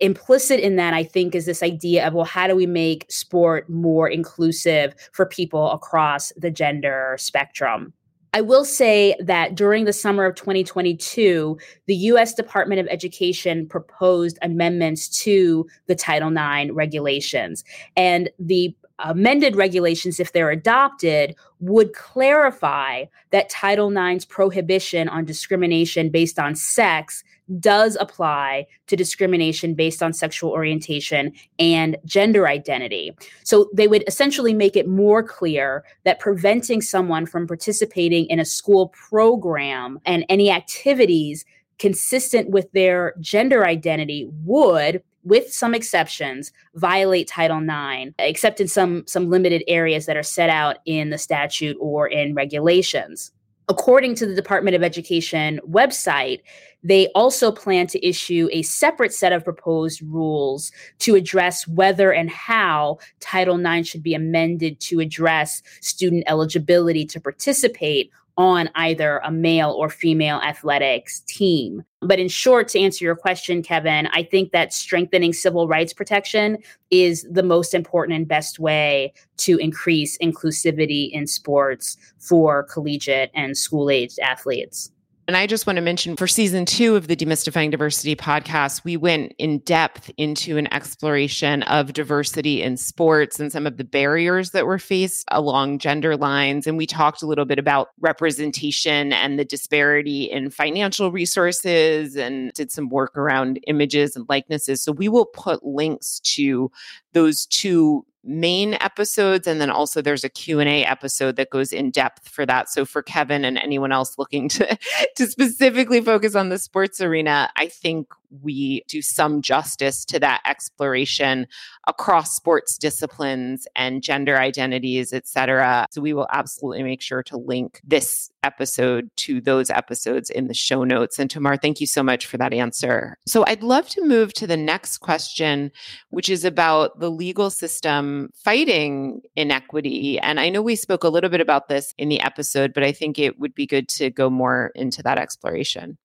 [0.02, 3.70] implicit in that i think is this idea of well how do we make sport
[3.70, 7.94] more inclusive for people across the gender spectrum
[8.36, 14.38] I will say that during the summer of 2022, the US Department of Education proposed
[14.42, 17.64] amendments to the Title IX regulations.
[17.96, 26.10] And the amended regulations, if they're adopted, would clarify that Title IX's prohibition on discrimination
[26.10, 27.24] based on sex
[27.60, 33.16] does apply to discrimination based on sexual orientation and gender identity.
[33.44, 38.46] So they would essentially make it more clear that preventing someone from participating in a
[38.46, 41.46] school program and any activities
[41.78, 49.06] consistent with their gender identity would with some exceptions violate title ix except in some
[49.06, 53.32] some limited areas that are set out in the statute or in regulations
[53.68, 56.42] According to the Department of Education website,
[56.84, 62.30] they also plan to issue a separate set of proposed rules to address whether and
[62.30, 69.32] how Title IX should be amended to address student eligibility to participate on either a
[69.32, 71.84] male or female athletics team.
[72.06, 76.58] But in short, to answer your question, Kevin, I think that strengthening civil rights protection
[76.92, 83.58] is the most important and best way to increase inclusivity in sports for collegiate and
[83.58, 84.92] school aged athletes.
[85.28, 88.96] And I just want to mention for season two of the Demystifying Diversity podcast, we
[88.96, 94.52] went in depth into an exploration of diversity in sports and some of the barriers
[94.52, 96.68] that were faced along gender lines.
[96.68, 102.54] And we talked a little bit about representation and the disparity in financial resources and
[102.54, 104.84] did some work around images and likenesses.
[104.84, 106.70] So we will put links to
[107.14, 112.28] those two main episodes and then also there's a q&a episode that goes in depth
[112.28, 112.70] for that.
[112.70, 114.78] So for kevin and anyone else looking to
[115.16, 120.42] to specifically focus on the sports arena i think we do some justice to that
[120.46, 121.48] exploration
[121.88, 125.86] across sports disciplines and gender identities, et cetera.
[125.92, 130.54] So we will absolutely make sure to link this episode to those episodes in the
[130.54, 131.18] show notes.
[131.18, 133.18] And Tomar, thank you so much for that answer.
[133.26, 135.72] So I'd love to move to the next question,
[136.10, 140.20] which is about the legal system fighting inequity.
[140.20, 142.92] And I know we spoke a little bit about this in the episode, but I
[142.92, 145.98] think it would be good to go more into that exploration.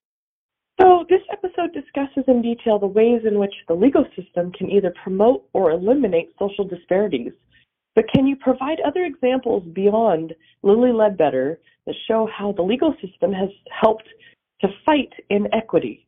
[1.93, 6.31] Discusses in detail the ways in which the legal system can either promote or eliminate
[6.39, 7.33] social disparities.
[7.95, 13.33] But can you provide other examples beyond Lilly Ledbetter that show how the legal system
[13.33, 14.09] has helped
[14.61, 16.07] to fight inequity?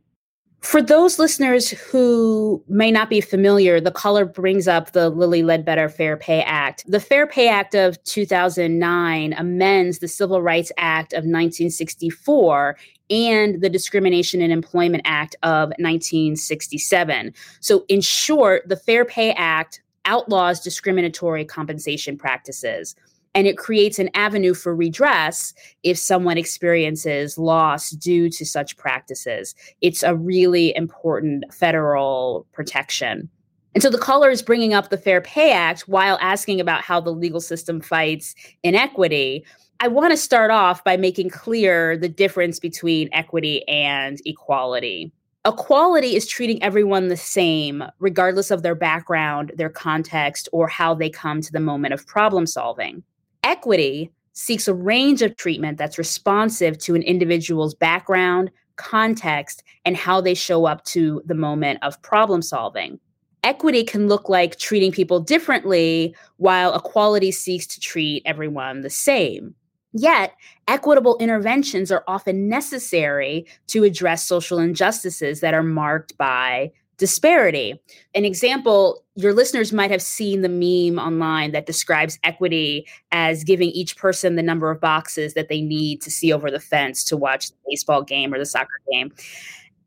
[0.60, 5.88] For those listeners who may not be familiar, the caller brings up the Lilly Ledbetter
[5.88, 6.84] Fair Pay Act.
[6.86, 12.76] The Fair Pay Act of 2009 amends the Civil Rights Act of 1964
[13.12, 17.34] and the Discrimination in Employment Act of 1967.
[17.60, 22.96] So, in short, the Fair Pay Act outlaws discriminatory compensation practices
[23.34, 29.54] and it creates an avenue for redress if someone experiences loss due to such practices.
[29.80, 33.30] It's a really important federal protection.
[33.74, 37.00] And so the caller is bringing up the Fair Pay Act while asking about how
[37.00, 39.46] the legal system fights inequity.
[39.82, 45.10] I want to start off by making clear the difference between equity and equality.
[45.44, 51.10] Equality is treating everyone the same, regardless of their background, their context, or how they
[51.10, 53.02] come to the moment of problem solving.
[53.42, 60.20] Equity seeks a range of treatment that's responsive to an individual's background, context, and how
[60.20, 63.00] they show up to the moment of problem solving.
[63.42, 69.56] Equity can look like treating people differently, while equality seeks to treat everyone the same.
[69.92, 70.34] Yet,
[70.68, 77.80] equitable interventions are often necessary to address social injustices that are marked by disparity.
[78.14, 83.70] An example, your listeners might have seen the meme online that describes equity as giving
[83.70, 87.16] each person the number of boxes that they need to see over the fence to
[87.16, 89.12] watch the baseball game or the soccer game.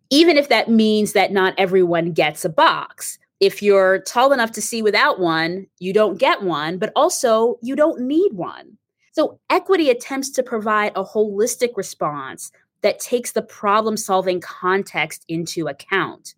[0.09, 3.17] Even if that means that not everyone gets a box.
[3.39, 7.75] If you're tall enough to see without one, you don't get one, but also you
[7.75, 8.77] don't need one.
[9.15, 12.51] So, equity attempts to provide a holistic response
[12.81, 16.35] that takes the problem solving context into account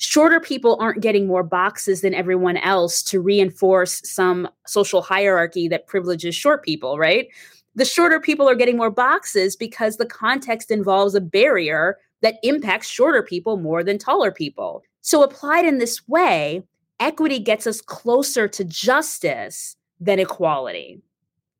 [0.00, 5.86] shorter people aren't getting more boxes than everyone else to reinforce some social hierarchy that
[5.86, 7.28] privileges short people, right?
[7.74, 12.88] The shorter people are getting more boxes because the context involves a barrier that impacts
[12.88, 14.82] shorter people more than taller people.
[15.02, 16.62] So, applied in this way,
[16.98, 21.00] equity gets us closer to justice than equality.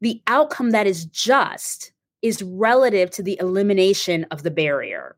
[0.01, 5.16] The outcome that is just is relative to the elimination of the barrier.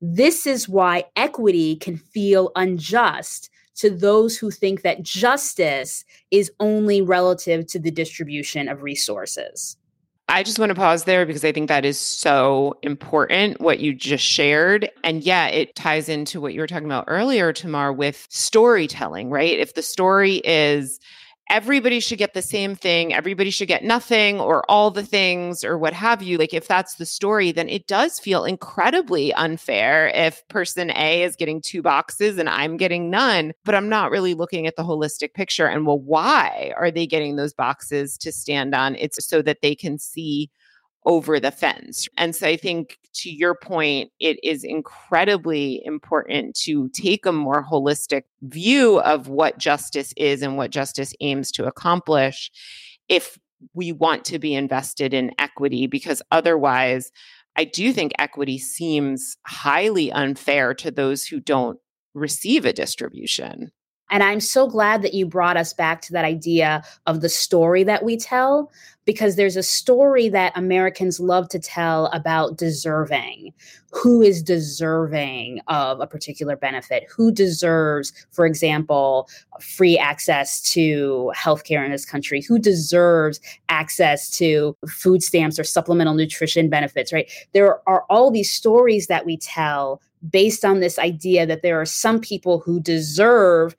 [0.00, 7.02] This is why equity can feel unjust to those who think that justice is only
[7.02, 9.76] relative to the distribution of resources.
[10.28, 13.92] I just want to pause there because I think that is so important what you
[13.92, 14.88] just shared.
[15.02, 19.58] And yeah, it ties into what you were talking about earlier, Tomar, with storytelling, right?
[19.58, 21.00] If the story is
[21.50, 25.76] everybody should get the same thing, everybody should get nothing or all the things or
[25.76, 26.38] what have you.
[26.38, 31.36] Like, if that's the story, then it does feel incredibly unfair if person A is
[31.36, 35.34] getting two boxes and I'm getting none, but I'm not really looking at the holistic
[35.34, 35.66] picture.
[35.66, 38.94] And well, why are they getting those boxes to stand on?
[38.94, 40.50] It's so that they can see
[41.06, 42.08] over the fence.
[42.18, 47.64] And so I think to your point, it is incredibly important to take a more
[47.64, 52.50] holistic view of what justice is and what justice aims to accomplish
[53.08, 53.38] if
[53.74, 57.10] we want to be invested in equity, because otherwise,
[57.56, 61.78] I do think equity seems highly unfair to those who don't
[62.14, 63.70] receive a distribution.
[64.10, 67.84] And I'm so glad that you brought us back to that idea of the story
[67.84, 68.70] that we tell,
[69.04, 73.52] because there's a story that Americans love to tell about deserving.
[73.92, 77.06] Who is deserving of a particular benefit?
[77.16, 79.28] Who deserves, for example,
[79.60, 82.40] free access to healthcare in this country?
[82.42, 87.30] Who deserves access to food stamps or supplemental nutrition benefits, right?
[87.52, 91.86] There are all these stories that we tell based on this idea that there are
[91.86, 93.74] some people who deserve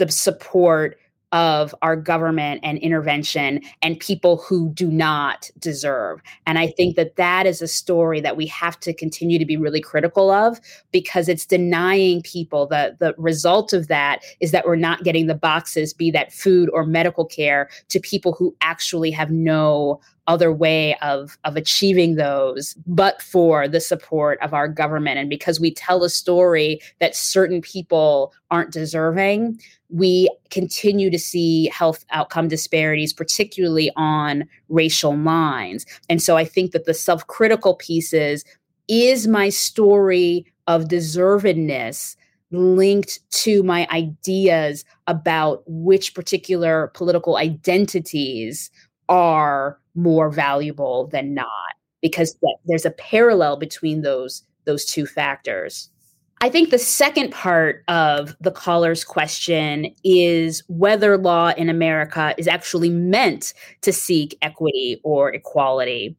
[0.00, 0.98] the support
[1.32, 6.20] of our government and intervention and people who do not deserve.
[6.46, 9.56] And I think that that is a story that we have to continue to be
[9.56, 10.60] really critical of
[10.90, 15.34] because it's denying people the the result of that is that we're not getting the
[15.34, 20.96] boxes be that food or medical care to people who actually have no other way
[20.96, 26.04] of of achieving those but for the support of our government and because we tell
[26.04, 29.58] a story that certain people aren't deserving
[29.92, 36.72] we continue to see health outcome disparities particularly on racial lines and so i think
[36.72, 38.44] that the self-critical pieces
[38.88, 42.16] is my story of deservedness
[42.52, 48.70] linked to my ideas about which particular political identities
[49.08, 51.48] are more valuable than not
[52.02, 52.36] because
[52.66, 55.90] there's a parallel between those those two factors.
[56.42, 62.48] I think the second part of the caller's question is whether law in America is
[62.48, 63.52] actually meant
[63.82, 66.16] to seek equity or equality.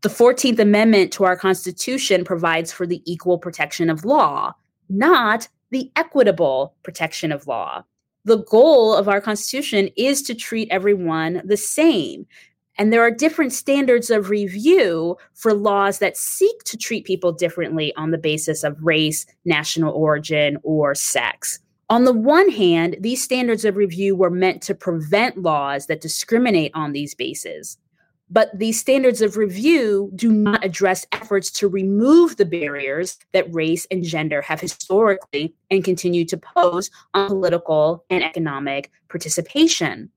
[0.00, 4.54] The 14th Amendment to our Constitution provides for the equal protection of law.
[4.88, 7.82] not the equitable protection of law.
[8.26, 12.26] The goal of our Constitution is to treat everyone the same.
[12.78, 17.94] And there are different standards of review for laws that seek to treat people differently
[17.96, 21.60] on the basis of race, national origin, or sex.
[21.90, 26.70] On the one hand, these standards of review were meant to prevent laws that discriminate
[26.74, 27.76] on these bases.
[28.30, 33.86] But these standards of review do not address efforts to remove the barriers that race
[33.90, 40.10] and gender have historically and continue to pose on political and economic participation.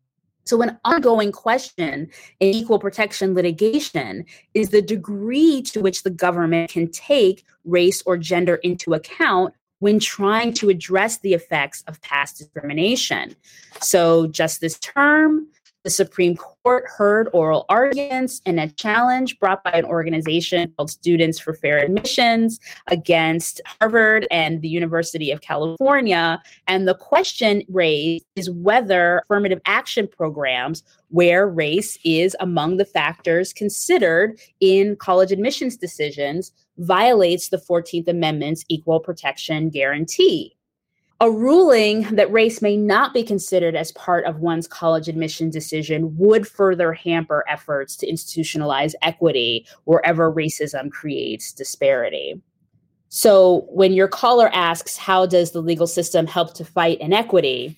[0.46, 2.10] So, an ongoing question
[2.40, 8.18] in equal protection litigation is the degree to which the government can take race or
[8.18, 13.36] gender into account when trying to address the effects of past discrimination.
[13.82, 15.48] So, just this term,
[15.86, 21.38] the Supreme Court heard oral arguments in a challenge brought by an organization called Students
[21.38, 26.41] for Fair Admissions against Harvard and the University of California.
[26.68, 33.53] And the question raised is whether affirmative action programs where race is among the factors
[33.53, 40.57] considered in college admissions decisions violates the 14th Amendment's equal protection guarantee.
[41.22, 46.14] A ruling that race may not be considered as part of one's college admission decision
[46.18, 52.42] would further hamper efforts to institutionalize equity wherever racism creates disparity.
[53.08, 57.78] So, when your caller asks, How does the legal system help to fight inequity?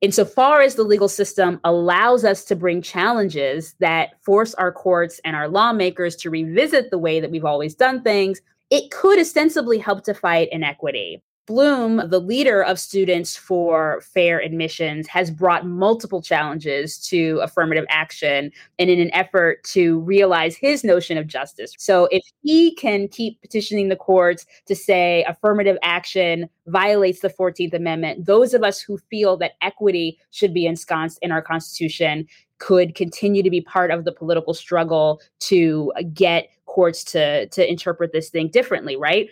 [0.00, 5.36] Insofar as the legal system allows us to bring challenges that force our courts and
[5.36, 8.40] our lawmakers to revisit the way that we've always done things,
[8.70, 11.22] it could ostensibly help to fight inequity.
[11.46, 18.52] Blum, the leader of Students for Fair Admissions, has brought multiple challenges to affirmative action
[18.78, 21.74] and in an effort to realize his notion of justice.
[21.78, 27.74] So, if he can keep petitioning the courts to say affirmative action violates the 14th
[27.74, 32.28] Amendment, those of us who feel that equity should be ensconced in our Constitution
[32.58, 38.12] could continue to be part of the political struggle to get courts to to interpret
[38.12, 39.28] this thing differently right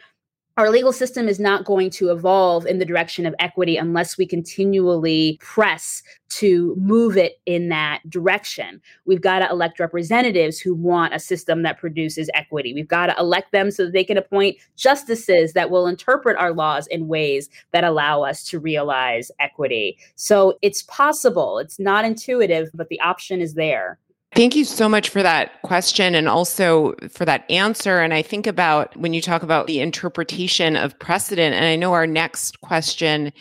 [0.60, 4.26] our legal system is not going to evolve in the direction of equity unless we
[4.26, 8.78] continually press to move it in that direction.
[9.06, 12.74] We've got to elect representatives who want a system that produces equity.
[12.74, 16.52] We've got to elect them so that they can appoint justices that will interpret our
[16.52, 19.96] laws in ways that allow us to realize equity.
[20.16, 21.58] So it's possible.
[21.58, 23.98] It's not intuitive, but the option is there.
[24.36, 27.98] Thank you so much for that question and also for that answer.
[27.98, 31.94] And I think about when you talk about the interpretation of precedent, and I know
[31.94, 33.32] our next question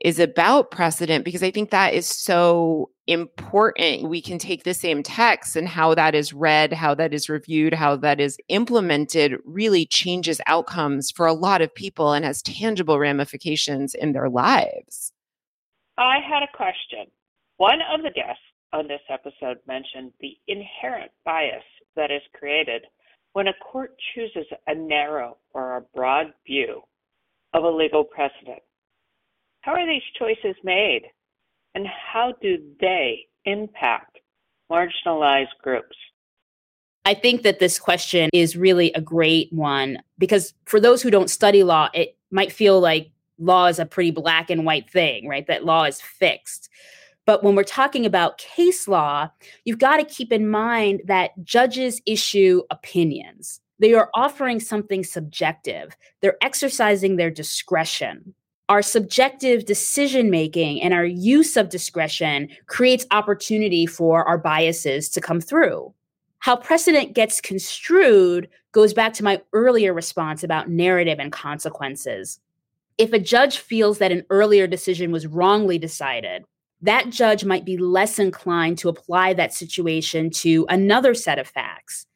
[0.00, 4.08] is about precedent because I think that is so important.
[4.08, 7.74] We can take the same text and how that is read, how that is reviewed,
[7.74, 13.00] how that is implemented really changes outcomes for a lot of people and has tangible
[13.00, 15.12] ramifications in their lives.
[15.98, 17.06] I had a question.
[17.56, 21.64] One of the guests on this episode mentioned the inherent bias
[21.94, 22.82] that is created
[23.32, 26.82] when a court chooses a narrow or a broad view
[27.52, 28.62] of a legal precedent.
[29.60, 31.02] How are these choices made,
[31.74, 34.18] and how do they impact
[34.70, 35.96] marginalized groups?
[37.04, 41.30] I think that this question is really a great one because for those who don't
[41.30, 45.46] study law, it might feel like law is a pretty black and white thing, right?
[45.46, 46.68] That law is fixed.
[47.26, 49.28] But when we're talking about case law,
[49.64, 53.60] you've got to keep in mind that judges issue opinions.
[53.78, 58.34] They are offering something subjective, they're exercising their discretion.
[58.68, 65.20] Our subjective decision making and our use of discretion creates opportunity for our biases to
[65.20, 65.92] come through.
[66.38, 72.40] How precedent gets construed goes back to my earlier response about narrative and consequences.
[72.98, 76.44] If a judge feels that an earlier decision was wrongly decided,
[76.82, 82.06] that judge might be less inclined to apply that situation to another set of facts.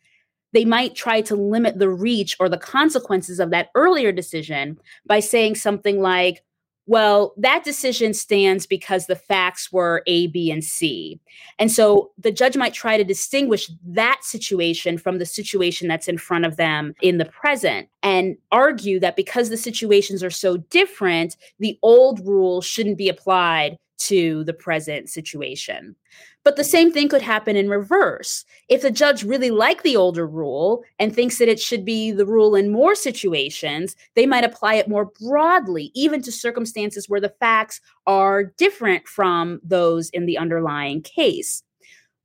[0.52, 5.20] They might try to limit the reach or the consequences of that earlier decision by
[5.20, 6.42] saying something like,
[6.86, 11.20] well, that decision stands because the facts were A, B, and C.
[11.60, 16.18] And so the judge might try to distinguish that situation from the situation that's in
[16.18, 21.36] front of them in the present and argue that because the situations are so different,
[21.60, 25.94] the old rule shouldn't be applied to the present situation.
[26.43, 26.70] But the mm-hmm.
[26.70, 28.44] same thing could happen in reverse.
[28.68, 32.27] If the judge really liked the older rule and thinks that it should be the
[32.27, 37.35] rule in more situations, they might apply it more broadly, even to circumstances where the
[37.40, 41.62] facts are different from those in the underlying case.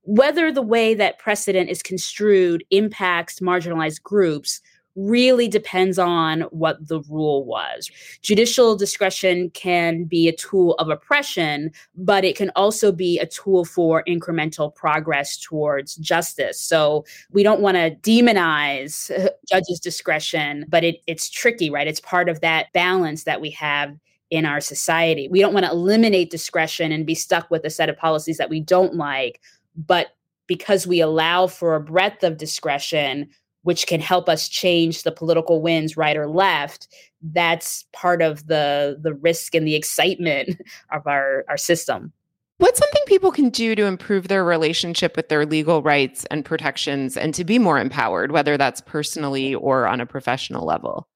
[0.03, 4.61] Whether the way that precedent is construed impacts marginalized groups
[4.95, 7.89] really depends on what the rule was.
[8.21, 13.65] Judicial discretion can be a tool of oppression, but it can also be a tool
[13.65, 16.59] for incremental progress towards justice.
[16.59, 19.11] So we don't want to demonize
[19.49, 21.87] judges' discretion, but it, it's tricky, right?
[21.87, 23.95] It's part of that balance that we have
[24.29, 25.27] in our society.
[25.27, 28.49] We don't want to eliminate discretion and be stuck with a set of policies that
[28.49, 29.41] we don't like,
[29.75, 30.15] but
[30.47, 33.29] because we allow for a breadth of discretion,
[33.65, 36.87] which can help us change the political winds right or left,
[37.21, 40.61] that's part of the the risk and the excitement
[40.91, 42.13] of our, our system.
[42.57, 47.17] What's something people can do to improve their relationship with their legal rights and protections
[47.17, 51.07] and to be more empowered, whether that's personally or on a professional level?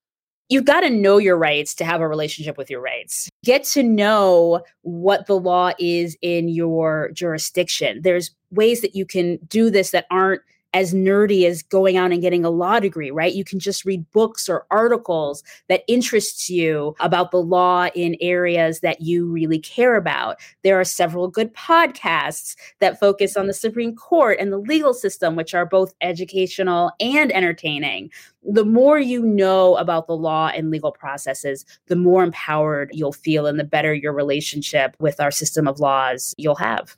[0.50, 3.30] you've got to know your rights to have a relationship with your rights.
[3.44, 8.02] Get to know what the law is in your jurisdiction.
[8.02, 10.42] There's ways that you can do this that aren't
[10.74, 13.34] as nerdy as going out and getting a law degree, right?
[13.34, 18.82] You can just read books or articles that interests you about the law in areas
[18.82, 20.38] that you really care about.
[20.64, 25.36] There are several good podcasts that focus on the Supreme Court and the legal system,
[25.36, 28.12] which are both educational and entertaining.
[28.44, 33.48] The more you know about the law and legal processes, the more empowered you'll feel
[33.48, 36.96] and the better your relationship with our system of laws you'll have.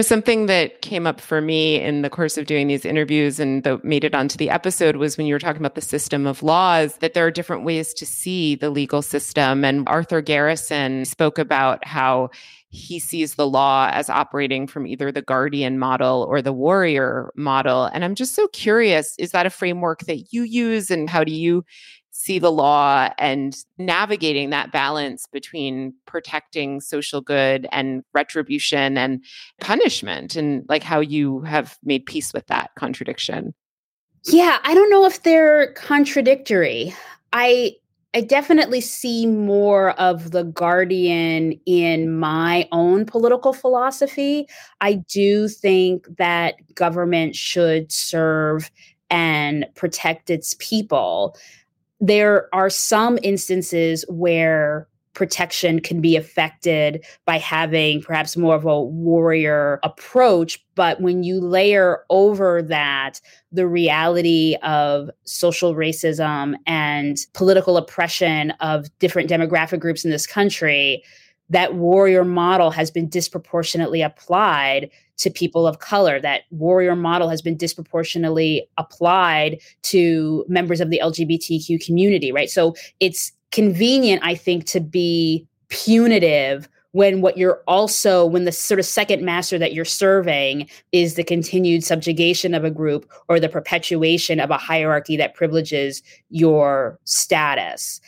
[0.00, 3.84] Something that came up for me in the course of doing these interviews and that
[3.84, 6.96] made it onto the episode was when you were talking about the system of laws,
[6.96, 9.64] that there are different ways to see the legal system.
[9.64, 12.30] And Arthur Garrison spoke about how
[12.70, 17.84] he sees the law as operating from either the guardian model or the warrior model.
[17.84, 20.90] And I'm just so curious is that a framework that you use?
[20.90, 21.64] And how do you
[22.20, 29.24] see the law and navigating that balance between protecting social good and retribution and
[29.58, 33.54] punishment and like how you have made peace with that contradiction?
[34.26, 36.94] Yeah i don't know if they're contradictory.
[37.32, 37.76] I
[38.12, 44.48] I definitely see more of the guardian in my own political philosophy.
[44.80, 48.68] I do think that government should serve
[49.10, 51.36] and protect its people
[52.00, 58.80] there are some instances where protection can be affected by having perhaps more of a
[58.80, 60.64] warrior approach.
[60.76, 63.20] But when you layer over that
[63.50, 71.02] the reality of social racism and political oppression of different demographic groups in this country,
[71.50, 74.90] that warrior model has been disproportionately applied
[75.20, 76.20] to people of color.
[76.20, 82.50] That warrior model has been disproportionately applied to members of the LGBTQ community, right?
[82.50, 88.80] So it's convenient, I think, to be punitive when what you're also when the sort
[88.80, 93.48] of second master that you're serving is the continued subjugation of a group or the
[93.48, 98.00] perpetuation of a hierarchy that privileges your status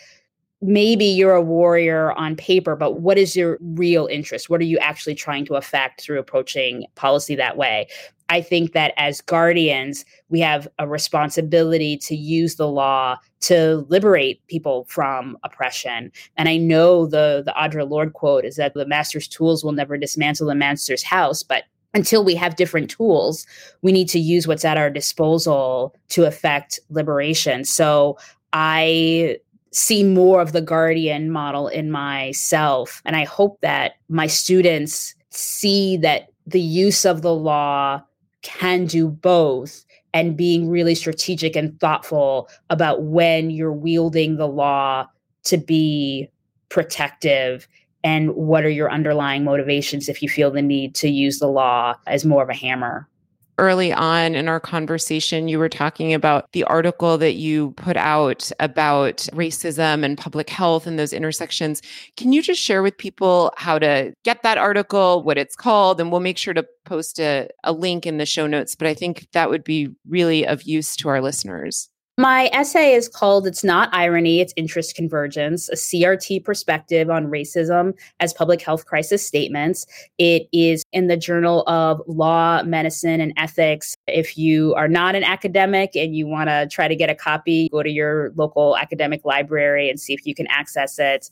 [0.62, 4.48] maybe you're a warrior on paper, but what is your real interest?
[4.48, 7.88] What are you actually trying to affect through approaching policy that way?
[8.28, 14.40] I think that as guardians, we have a responsibility to use the law to liberate
[14.46, 16.10] people from oppression.
[16.36, 19.98] And I know the the Audre Lorde quote is that the master's tools will never
[19.98, 21.64] dismantle the master's house, but
[21.94, 23.46] until we have different tools,
[23.82, 27.64] we need to use what's at our disposal to affect liberation.
[27.64, 28.16] So
[28.54, 29.36] I
[29.72, 33.02] see more of the guardian model in myself.
[33.04, 38.02] And I hope that my students see that the use of the law
[38.42, 39.84] can do both
[40.14, 45.06] and being really strategic and thoughtful about when you're wielding the law
[45.44, 46.28] to be
[46.68, 47.66] protective
[48.04, 51.94] and what are your underlying motivations if you feel the need to use the law
[52.06, 53.08] as more of a hammer
[53.58, 58.50] early on in our conversation, you were talking about the article that you put out
[58.60, 61.82] about racism and public health and those intersections.
[62.16, 66.00] Can you just share with people how to get that article, what it's called?
[66.00, 68.74] And we'll make sure to post a, a link in the show notes.
[68.74, 71.88] But I think that would be really of use to our listeners.
[72.18, 77.94] My essay is called It's Not Irony, It's Interest Convergence, a CRT perspective on racism
[78.20, 79.86] as public health crisis statements.
[80.18, 83.96] It is in the Journal of Law, Medicine, and Ethics.
[84.06, 87.70] If you are not an academic and you want to try to get a copy,
[87.70, 91.30] go to your local academic library and see if you can access it.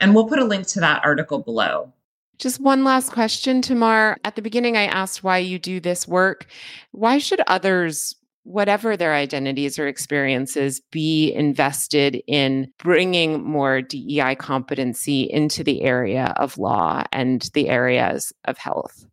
[0.00, 1.92] And we'll put a link to that article below.
[2.38, 4.16] Just one last question, Tomar.
[4.24, 6.46] At the beginning, I asked why you do this work.
[6.90, 8.16] Why should others
[8.48, 16.32] whatever their identities or experiences, be invested in bringing more DEI competency into the area
[16.38, 19.04] of law and the areas of health.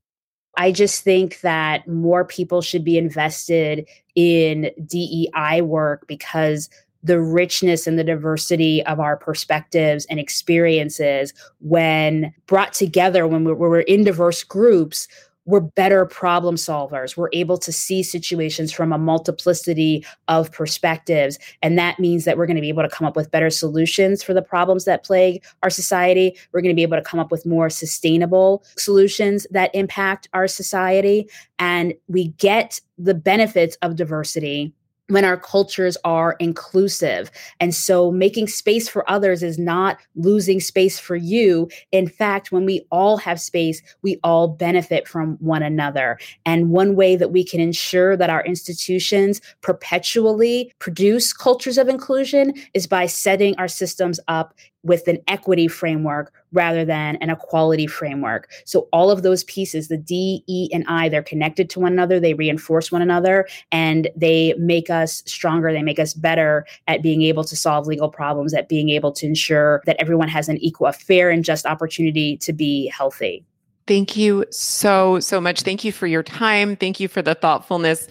[0.58, 3.86] I just think that more people should be invested
[4.16, 6.70] in DEI work because
[7.04, 13.82] the richness and the diversity of our perspectives and experiences when brought together when we're,
[13.82, 15.08] in diverse groups
[15.46, 17.16] we're better problem solvers.
[17.16, 21.38] We're able to see situations from a multiplicity of perspectives.
[21.62, 24.24] And that means that we're going to be able to come up with better solutions
[24.24, 26.38] for the problems that plague our society.
[26.52, 30.48] We're going to be able to come up with more sustainable solutions that impact our
[30.48, 31.30] society.
[31.60, 34.74] And we get the benefits of diversity
[35.08, 37.30] when our cultures are inclusive.
[37.60, 41.70] And so making space for others is not losing space for you.
[41.92, 46.18] In fact, when we all have space, we all benefit from one another.
[46.46, 52.54] And one way that we can ensure that our institutions perpetually produce cultures of inclusion
[52.74, 58.50] is by setting our systems up with an equity framework rather than an equality framework.
[58.66, 62.20] So all of those pieces, the D, E, and I, they're connected to one another,
[62.20, 67.24] they reinforce one another, and they make us stronger, they make us better at being
[67.24, 70.88] able to solve legal problems, at being able to ensure that everyone has an equal,
[70.88, 73.44] a fair and just opportunity to be healthy.
[73.88, 75.62] Thank you so, so much.
[75.62, 76.76] Thank you for your time.
[76.76, 78.08] Thank you for the thoughtfulness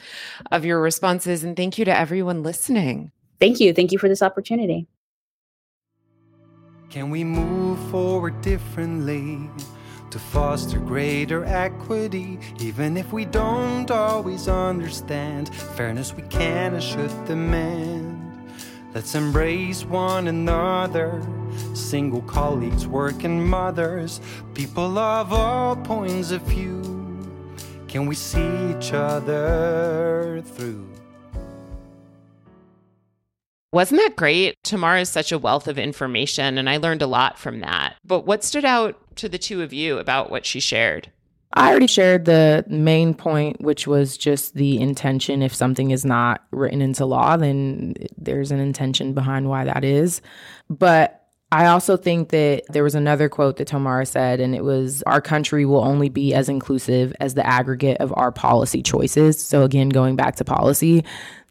[0.52, 1.42] of your responses.
[1.42, 3.10] And thank you to everyone listening.
[3.40, 3.72] Thank you.
[3.72, 4.86] Thank you for this opportunity.
[6.94, 9.50] Can we move forward differently
[10.10, 12.38] to foster greater equity?
[12.60, 18.48] Even if we don't always understand fairness, we can and should demand.
[18.94, 21.20] Let's embrace one another,
[21.74, 24.20] single colleagues, working mothers,
[24.54, 26.80] people of all points of view.
[27.88, 30.86] Can we see each other through?
[33.74, 34.62] Wasn't that great?
[34.62, 37.96] Tamara is such a wealth of information, and I learned a lot from that.
[38.04, 41.10] But what stood out to the two of you about what she shared?
[41.54, 45.42] I already shared the main point, which was just the intention.
[45.42, 50.22] If something is not written into law, then there's an intention behind why that is.
[50.70, 55.02] But I also think that there was another quote that Tamara said, and it was
[55.02, 59.42] Our country will only be as inclusive as the aggregate of our policy choices.
[59.42, 61.04] So, again, going back to policy,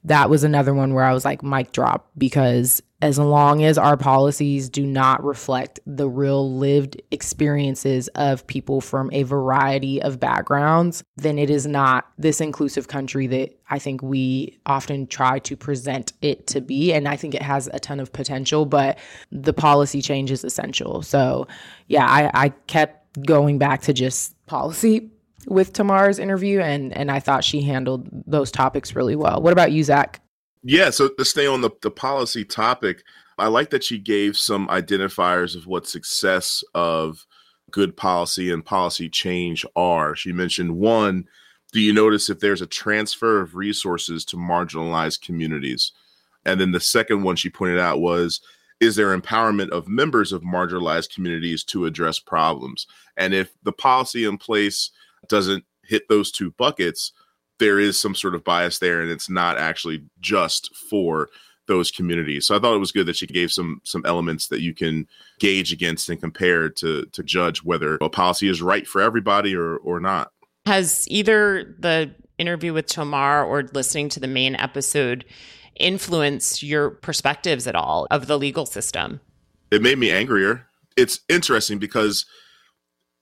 [0.06, 3.98] that was another one where I was like, mic drop, because as long as our
[3.98, 11.04] policies do not reflect the real lived experiences of people from a variety of backgrounds,
[11.18, 16.14] then it is not this inclusive country that I think we often try to present
[16.22, 16.94] it to be.
[16.94, 18.98] And I think it has a ton of potential, but
[19.32, 21.02] the policy change is essential.
[21.02, 21.48] So,
[21.88, 25.12] yeah, I, I kept going back to just policy
[25.48, 29.42] with Tomar's interview, and and I thought she handled those topics really well.
[29.42, 30.22] What about you, Zack?
[30.64, 33.04] Yeah, so to stay on the, the policy topic,
[33.38, 37.26] I like that she gave some identifiers of what success of
[37.70, 40.16] good policy and policy change are.
[40.16, 41.28] She mentioned one,
[41.74, 45.92] do you notice if there's a transfer of resources to marginalized communities?
[46.46, 48.40] And then the second one she pointed out was,
[48.80, 52.86] is there empowerment of members of marginalized communities to address problems?
[53.18, 54.92] And if the policy in place
[55.30, 57.12] doesn't hit those two buckets,
[57.60, 61.30] there is some sort of bias there, and it's not actually just for
[61.68, 62.48] those communities.
[62.48, 65.08] So I thought it was good that she gave some some elements that you can
[65.40, 69.78] gauge against and compare to to judge whether a policy is right for everybody or
[69.78, 70.32] or not.
[70.66, 75.26] Has either the interview with Tomar or listening to the main episode
[75.76, 79.20] influenced your perspectives at all of the legal system?
[79.72, 80.68] It made me angrier.
[80.96, 82.26] It's interesting because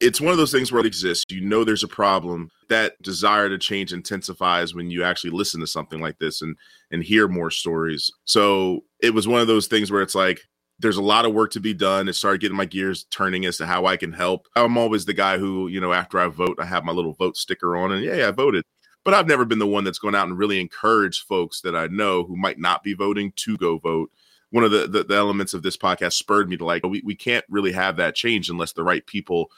[0.02, 1.26] it's one of those things where it exists.
[1.30, 2.50] You know there's a problem.
[2.70, 6.58] That desire to change intensifies when you actually listen to something like this and
[6.90, 8.12] and hear more stories.
[8.26, 10.42] So it was one of those things where it's like
[10.80, 12.10] there's a lot of work to be done.
[12.10, 14.48] It started getting my gears turning as to how I can help.
[14.56, 17.38] I'm always the guy who, you know, after I vote, I have my little vote
[17.38, 18.64] sticker on and yeah, yeah I voted.
[19.04, 21.88] But I've never been the one that's going out and really encourage folks that I
[21.88, 24.12] know who might not be voting to go vote.
[24.50, 27.16] One of the, the, the elements of this podcast spurred me to like, we, we
[27.16, 29.50] can't really have that change unless the right people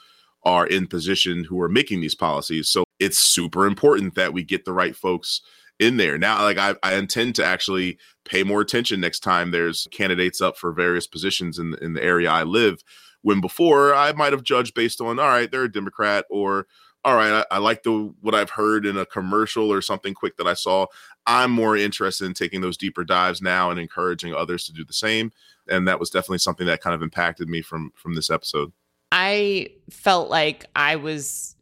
[0.44, 2.68] are in position who are making these policies.
[2.68, 5.40] So it's super important that we get the right folks
[5.78, 6.18] in there.
[6.18, 10.56] Now, like I, I intend to actually pay more attention next time there's candidates up
[10.56, 12.82] for various positions in, in the area I live.
[13.22, 16.66] When before I might have judged based on, all right, they're a Democrat or
[17.04, 20.38] all right, I, I like the what I've heard in a commercial or something quick
[20.38, 20.86] that I saw.
[21.26, 24.94] I'm more interested in taking those deeper dives now and encouraging others to do the
[24.94, 25.30] same.
[25.68, 28.72] And that was definitely something that kind of impacted me from from this episode.
[29.16, 31.54] I felt like I was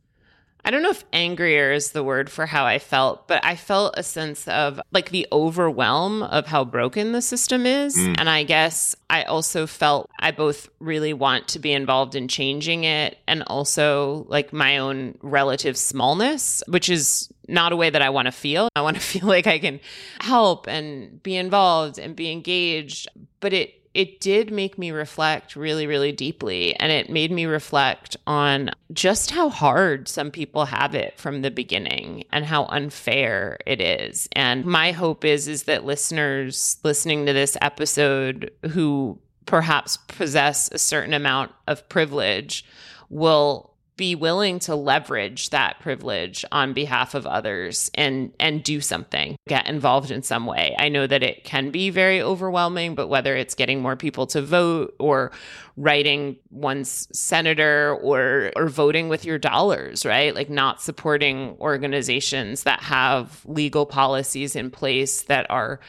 [0.64, 3.98] I don't know if angrier is the word for how I felt, but I felt
[3.98, 7.96] a sense of like the overwhelm of how broken the system is.
[7.96, 8.14] Mm.
[8.18, 12.84] And I guess I also felt I both really want to be involved in changing
[12.84, 18.10] it and also like my own relative smallness, which is not a way that I
[18.10, 18.68] want to feel.
[18.76, 19.80] I want to feel like I can
[20.20, 23.08] help and be involved and be engaged,
[23.40, 26.74] but it it did make me reflect really, really deeply.
[26.76, 31.50] And it made me reflect on just how hard some people have it from the
[31.50, 34.28] beginning and how unfair it is.
[34.32, 40.78] And my hope is, is that listeners listening to this episode who perhaps possess a
[40.78, 42.64] certain amount of privilege
[43.10, 49.36] will be willing to leverage that privilege on behalf of others and and do something
[49.48, 50.74] get involved in some way.
[50.78, 54.40] I know that it can be very overwhelming but whether it's getting more people to
[54.40, 55.30] vote or
[55.76, 60.34] writing one's senator or or voting with your dollars right?
[60.34, 65.80] Like not supporting organizations that have legal policies in place that are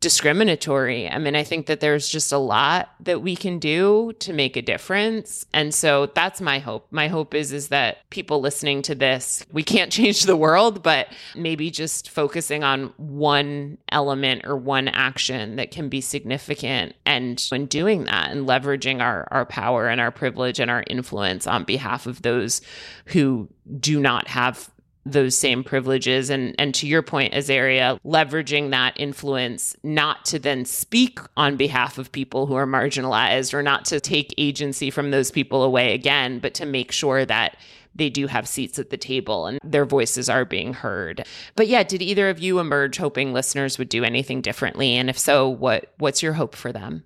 [0.00, 1.08] discriminatory.
[1.08, 4.56] I mean, I think that there's just a lot that we can do to make
[4.56, 5.46] a difference.
[5.52, 6.86] And so that's my hope.
[6.90, 11.08] My hope is is that people listening to this, we can't change the world, but
[11.34, 17.66] maybe just focusing on one element or one action that can be significant and when
[17.66, 22.06] doing that and leveraging our our power and our privilege and our influence on behalf
[22.06, 22.60] of those
[23.06, 23.48] who
[23.80, 24.70] do not have
[25.06, 30.64] those same privileges and and to your point Azaria leveraging that influence not to then
[30.64, 35.30] speak on behalf of people who are marginalized or not to take agency from those
[35.30, 37.56] people away again but to make sure that
[37.94, 41.24] they do have seats at the table and their voices are being heard.
[41.54, 45.18] But yeah, did either of you emerge hoping listeners would do anything differently and if
[45.18, 47.04] so what what's your hope for them?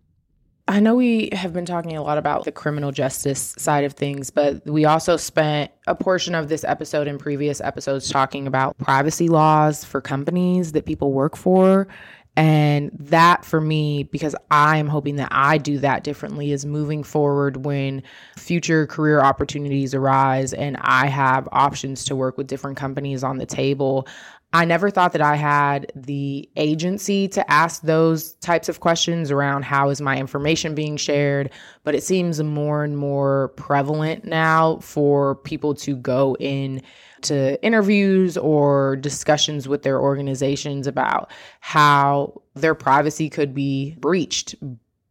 [0.71, 4.31] I know we have been talking a lot about the criminal justice side of things,
[4.31, 9.27] but we also spent a portion of this episode and previous episodes talking about privacy
[9.27, 11.89] laws for companies that people work for.
[12.37, 17.65] And that for me, because I'm hoping that I do that differently, is moving forward
[17.65, 18.05] when
[18.37, 23.47] future career opportunities arise and I have options to work with different companies on the
[23.47, 24.07] table.
[24.53, 29.65] I never thought that I had the agency to ask those types of questions around
[29.65, 31.51] how is my information being shared,
[31.85, 36.83] but it seems more and more prevalent now for people to go in
[37.23, 44.57] to interviews or discussions with their organizations about how their privacy could be breached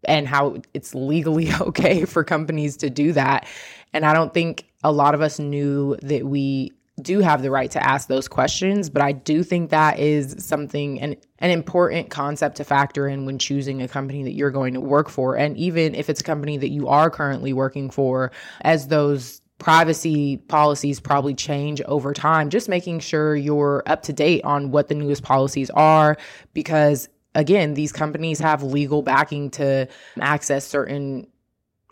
[0.05, 3.47] and how it's legally okay for companies to do that.
[3.93, 7.71] And I don't think a lot of us knew that we do have the right
[7.71, 12.57] to ask those questions, but I do think that is something an an important concept
[12.57, 15.35] to factor in when choosing a company that you're going to work for.
[15.35, 18.31] And even if it's a company that you are currently working for,
[18.61, 24.43] as those privacy policies probably change over time, just making sure you're up to date
[24.43, 26.17] on what the newest policies are
[26.53, 29.87] because again, these companies have legal backing to
[30.19, 31.27] access certain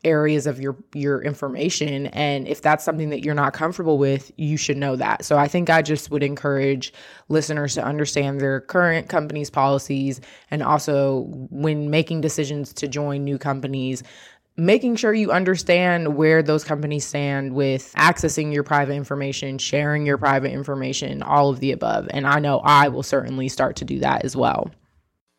[0.04, 2.08] areas of your your information.
[2.08, 5.26] And if that's something that you're not comfortable with you should know that.
[5.26, 6.94] So i think i just would encourage
[7.30, 10.22] listeners to understand their current company's policies
[10.52, 14.04] and also when making decisions to join new companies
[14.60, 20.18] making sure you understand where those companies stand with accessing your private information sharing your
[20.18, 22.08] private information all of the above.
[22.12, 24.70] And i know i will certainly start to do that as well.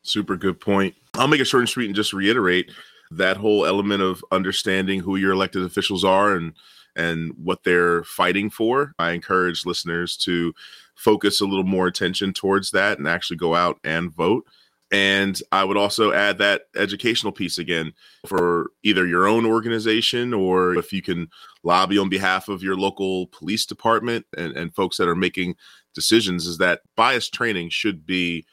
[0.02, 0.94] Super good point.
[1.14, 2.70] I'll make it short and sweet and just reiterate
[3.10, 6.52] that whole element of understanding who your elected officials are and
[6.96, 8.92] and what they're fighting for.
[8.98, 10.52] I encourage listeners to
[10.96, 14.44] focus a little more attention towards that and actually go out and vote.
[14.90, 17.92] And I would also add that educational piece again
[18.26, 21.28] for either your own organization or if you can
[21.62, 25.56] lobby on behalf of your local police department and, and folks that are making
[25.94, 28.46] decisions, is that bias training should be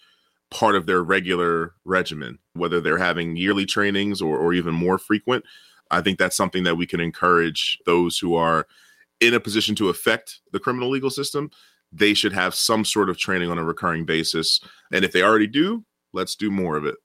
[0.51, 5.43] part of their regular regimen, whether they're having yearly trainings or, or even more frequent.
[5.91, 8.67] I think that's something that we can encourage those who are
[9.19, 11.51] in a position to affect the criminal legal system.
[11.91, 14.59] They should have some sort of training on a recurring basis.
[14.91, 16.95] And if they already do, let's do more of it.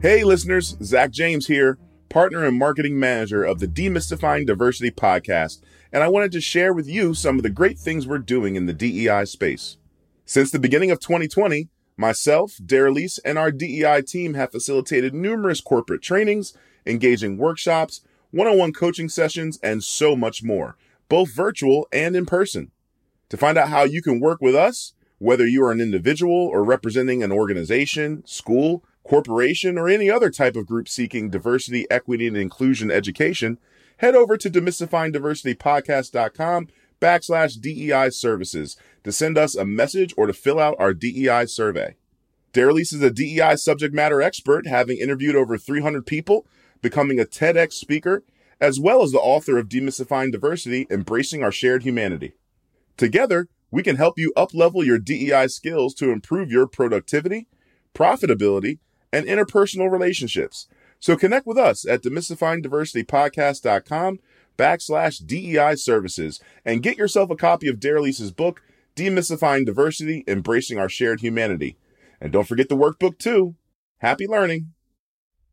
[0.00, 1.78] Hey, listeners, Zack James here,
[2.12, 6.86] partner and marketing manager of the Demystifying Diversity podcast and I wanted to share with
[6.86, 9.78] you some of the great things we're doing in the DEI space.
[10.26, 16.02] Since the beginning of 2020, myself, Daralyse, and our DEI team have facilitated numerous corporate
[16.02, 16.52] trainings,
[16.84, 20.76] engaging workshops, one on one coaching sessions, and so much more,
[21.08, 22.72] both virtual and in person.
[23.30, 26.62] To find out how you can work with us, whether you are an individual or
[26.62, 32.36] representing an organization, school, corporation, or any other type of group seeking diversity, equity, and
[32.36, 33.58] inclusion education,
[33.98, 36.68] head over to demystifyingdiversitypodcast.com
[37.00, 41.96] backslash DEI services to send us a message or to fill out our DEI survey.
[42.52, 46.46] Daralyse is a DEI subject matter expert, having interviewed over 300 people,
[46.80, 48.22] becoming a TEDx speaker,
[48.60, 52.34] as well as the author of Demystifying Diversity, Embracing Our Shared Humanity.
[52.96, 57.46] Together, we can help you uplevel your DEI skills to improve your productivity,
[57.94, 58.78] profitability,
[59.12, 60.68] and interpersonal relationships.
[61.00, 64.20] So connect with us at demystifyingdiversitypodcast.com
[64.58, 68.62] backslash DEI services and get yourself a copy of Daralyse's book,
[68.94, 71.76] Demystifying Diversity, Embracing Our Shared Humanity.
[72.20, 73.56] And don't forget the workbook too.
[73.98, 74.72] Happy learning.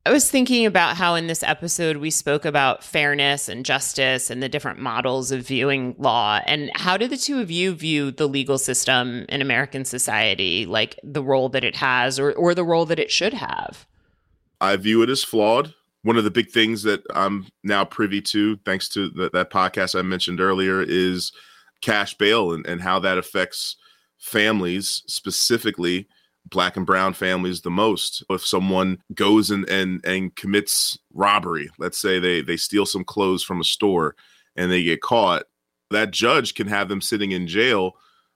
[0.06, 4.42] I was thinking about how in this episode we spoke about fairness and justice and
[4.42, 6.40] the different models of viewing law.
[6.46, 10.98] And how do the two of you view the legal system in American society, like
[11.04, 13.86] the role that it has or, or the role that it should have?
[14.62, 15.74] I view it as flawed.
[16.04, 20.00] One of the big things that I'm now privy to, thanks to the, that podcast
[20.00, 21.34] I mentioned earlier, is
[21.82, 23.76] cash bail and, and how that affects
[24.18, 26.08] families specifically
[26.46, 28.24] black and brown families the most.
[28.30, 33.44] If someone goes and and and commits robbery let's say they they steal some clothes
[33.44, 34.16] from a store
[34.56, 35.44] and they get caught
[35.92, 37.94] that judge can have them sitting in jail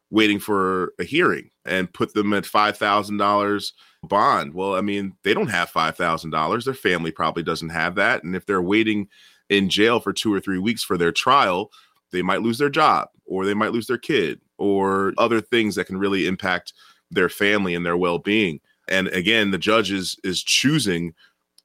[0.09, 3.71] waiting for a hearing and put them at $5000
[4.03, 4.53] bond.
[4.53, 8.23] Well i mean they don't have $5000 their family probably doesn't have that.
[8.23, 9.07] And if they're waiting
[9.49, 11.71] in jail for 2 or 3 weeks for their trial
[12.11, 15.85] they might lose their job or they might lose their kid or other things that
[15.85, 16.73] can really impact
[17.13, 18.59] their family and their well-being.
[18.87, 21.13] And again the judge is is choosing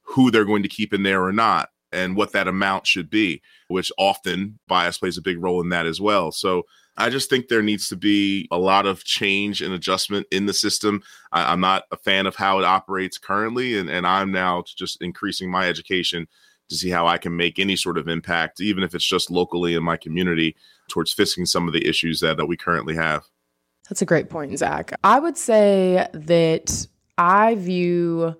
[0.02, 3.40] who they're going to keep in there or not and what that amount should be
[3.68, 6.32] which often bias plays a big role in that as well.
[6.32, 6.64] So
[6.98, 10.52] i just think there needs to be a lot of change and adjustment in the
[10.52, 11.02] system.
[11.32, 15.00] I, am not a fan of how it operates currently and, and i'm now just
[15.00, 16.26] increasing my education
[16.68, 19.74] to see how i can make any sort of impact even if it's just locally
[19.74, 20.56] in my community
[20.88, 23.22] towards fixing some of the issues that, that we currently have
[23.88, 24.92] that's a great point, Zack.
[25.02, 26.86] I would say that
[27.16, 28.36] I view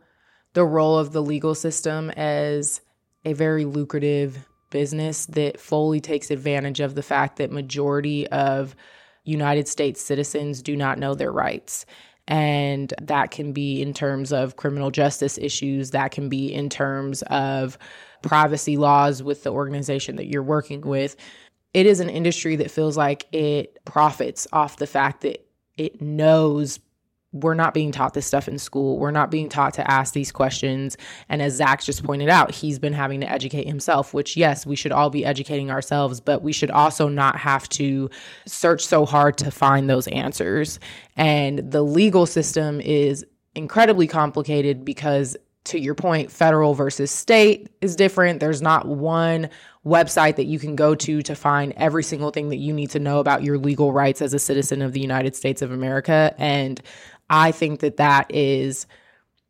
[0.55, 2.81] the role of the legal system as
[3.25, 8.77] a very lucrative business that fully takes advantage of the fact that majority of
[9.25, 11.87] United States citizens do not know their rights.
[12.27, 17.23] And that can be in terms of criminal justice issues, that can be in terms
[17.23, 17.79] of
[18.23, 21.17] privacy laws with the organization that you're working with
[21.75, 25.47] it is an industry that feels like it profits off the fact that
[25.77, 26.81] it knows
[27.33, 28.99] we're not being taught this stuff in school.
[28.99, 30.97] We're not being taught to ask these questions.
[31.29, 34.77] And as Zack just pointed out, he's been having to educate himself, which, yes, we
[34.77, 38.09] should all be educating ourselves, but we should also not have to
[38.47, 40.81] search so hard to find those answers.
[41.17, 47.95] And the legal system is incredibly complicated because to your point, federal versus state is
[47.95, 48.41] different.
[48.41, 49.51] There's not one
[49.89, 52.99] website that you can go to to find every single thing that you need to
[52.99, 56.35] know about your legal rights as a citizen of the United States of America.
[56.39, 56.81] And
[57.31, 58.87] I think that that is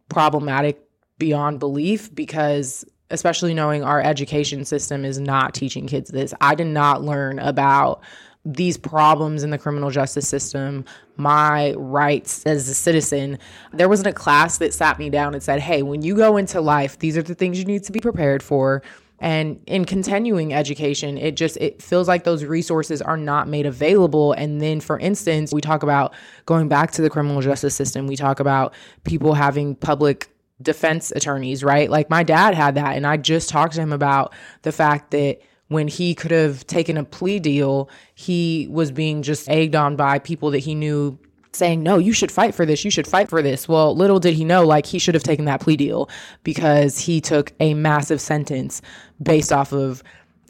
[0.08, 0.80] problematic
[1.18, 6.34] beyond belief because especially knowing our education system is not teaching kids this.
[6.40, 8.02] I did not learn about
[8.44, 10.84] these problems in the criminal justice system,
[11.16, 13.38] my rights as a citizen.
[13.72, 16.60] There wasn't a class that sat me down and said, hey, when you go into
[16.60, 18.82] life, these are the things you need to be prepared for.
[19.20, 24.32] And in continuing education, it just it feels like those resources are not made available.
[24.32, 26.14] And then for instance, we talk about
[26.46, 28.74] going back to the criminal justice system, we talk about
[29.04, 30.28] people having public
[30.62, 31.90] defense attorneys, right?
[31.90, 34.32] Like my dad had that and I just talked to him about
[34.62, 39.48] the fact that when he could have taken a plea deal, he was being just
[39.48, 41.18] egged on by people that he knew
[41.58, 42.84] saying, No, you should fight for this.
[42.84, 43.68] You should fight for this.
[43.68, 46.08] Well, little did he know, like, he should have taken that plea deal
[46.44, 48.80] because he took a massive sentence
[49.22, 50.02] based off of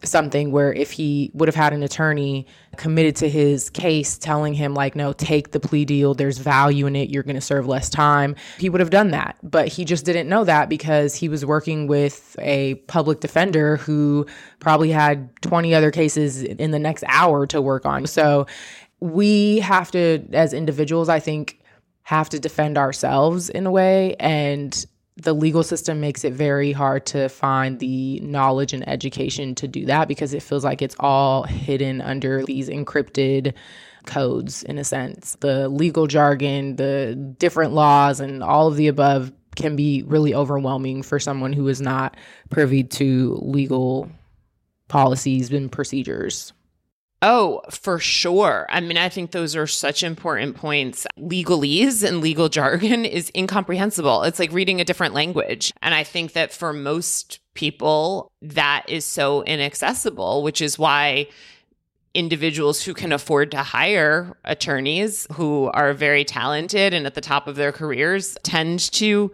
[0.05, 4.73] something where if he would have had an attorney committed to his case telling him
[4.73, 7.91] like no take the plea deal there's value in it you're going to serve less
[7.91, 11.45] time he would have done that but he just didn't know that because he was
[11.45, 14.25] working with a public defender who
[14.61, 18.47] probably had 20 other cases in the next hour to work on so
[19.01, 21.61] we have to as individuals i think
[22.03, 27.05] have to defend ourselves in a way and the legal system makes it very hard
[27.05, 31.43] to find the knowledge and education to do that because it feels like it's all
[31.43, 33.53] hidden under these encrypted
[34.07, 35.37] codes in a sense.
[35.41, 41.03] The legal jargon, the different laws, and all of the above can be really overwhelming
[41.03, 42.17] for someone who is not
[42.49, 44.09] privy to legal
[44.87, 46.53] policies and procedures.
[47.21, 48.67] Oh, for sure.
[48.71, 51.07] I mean, I think those are such important points.
[51.19, 54.23] Legalese and legal jargon is incomprehensible.
[54.23, 55.73] It's like reading a different language.
[55.83, 61.27] And I think that for most people, that is so inaccessible, which is why
[62.15, 67.47] individuals who can afford to hire attorneys who are very talented and at the top
[67.47, 69.31] of their careers tend to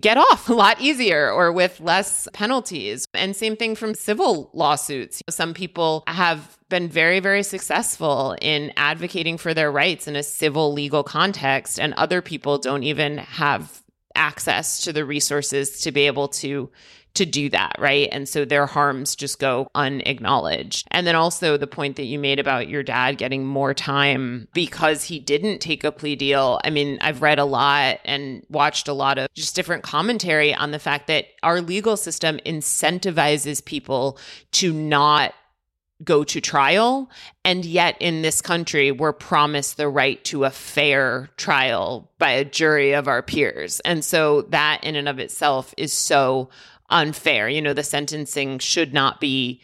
[0.00, 3.06] get off a lot easier or with less penalties.
[3.14, 5.22] And same thing from civil lawsuits.
[5.28, 10.72] Some people have been very, very successful in advocating for their rights in a civil
[10.72, 13.80] legal context, and other people don't even have
[14.16, 16.68] access to the resources to be able to
[17.14, 18.08] to do that, right?
[18.10, 20.88] And so their harms just go unacknowledged.
[20.90, 25.04] And then also the point that you made about your dad getting more time because
[25.04, 26.60] he didn't take a plea deal.
[26.64, 30.72] I mean, I've read a lot and watched a lot of just different commentary on
[30.72, 34.18] the fact that our legal system incentivizes people
[34.54, 35.34] to not
[36.02, 37.10] go to trial.
[37.44, 42.44] And yet, in this country, we're promised the right to a fair trial by a
[42.44, 43.80] jury of our peers.
[43.80, 46.50] And so, that in and of itself is so
[46.90, 47.48] unfair.
[47.48, 49.62] You know, the sentencing should not be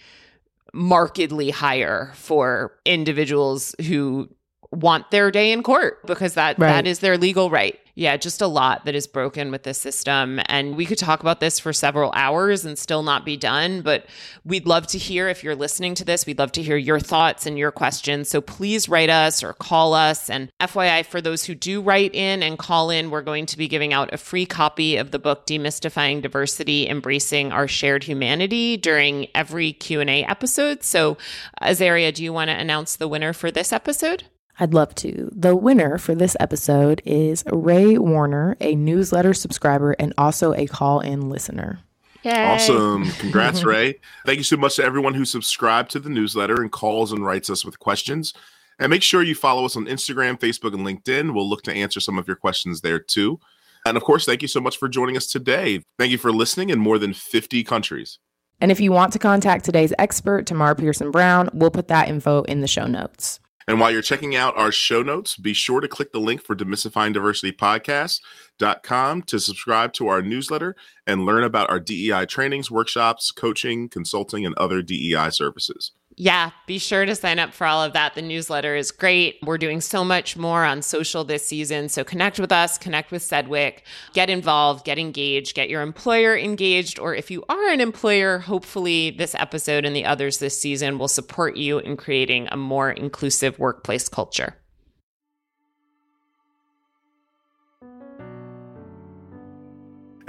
[0.73, 4.29] markedly higher for individuals who
[4.73, 6.69] want their day in court because that right.
[6.69, 10.41] that is their legal right yeah, just a lot that is broken with the system.
[10.47, 13.83] And we could talk about this for several hours and still not be done.
[13.83, 14.07] But
[14.43, 17.45] we'd love to hear if you're listening to this, we'd love to hear your thoughts
[17.45, 18.31] and your questions.
[18.31, 20.31] So please write us or call us.
[20.31, 23.69] And FYI, for those who do write in and call in, we're going to be
[23.69, 29.29] giving out a free copy of the book Demystifying Diversity, Embracing Our Shared Humanity during
[29.35, 30.85] every Q&A episode.
[30.85, 31.19] So
[31.61, 34.25] Azaria, do you want to announce the winner for this episode?
[34.61, 35.31] I'd love to.
[35.35, 41.01] The winner for this episode is Ray Warner, a newsletter subscriber and also a call
[41.01, 41.81] in listener.
[42.23, 42.45] Yay.
[42.45, 43.11] Awesome.
[43.19, 43.99] Congrats, Ray.
[44.27, 47.49] Thank you so much to everyone who subscribed to the newsletter and calls and writes
[47.49, 48.35] us with questions.
[48.79, 51.35] And make sure you follow us on Instagram, Facebook, and LinkedIn.
[51.35, 53.41] We'll look to answer some of your questions there too.
[53.87, 55.83] And of course, thank you so much for joining us today.
[55.99, 58.19] Thank you for listening in more than 50 countries.
[58.61, 62.61] And if you want to contact today's expert, Tomar Pierson-Brown, we'll put that info in
[62.61, 63.41] the show notes.
[63.69, 66.57] And while you're checking out our show notes, be sure to click the link for
[66.57, 70.75] demystifying diversity podcast.com to subscribe to our newsletter
[71.07, 76.77] and learn about our DEI trainings, workshops, coaching, consulting, and other DEI services yeah, be
[76.79, 78.15] sure to sign up for all of that.
[78.15, 79.39] The newsletter is great.
[79.43, 81.89] We're doing so much more on social this season.
[81.89, 83.79] So connect with us, connect with CEDWC,
[84.13, 86.99] get involved, get engaged, get your employer engaged.
[86.99, 91.09] Or if you are an employer, hopefully this episode and the others this season will
[91.09, 94.57] support you in creating a more inclusive workplace culture.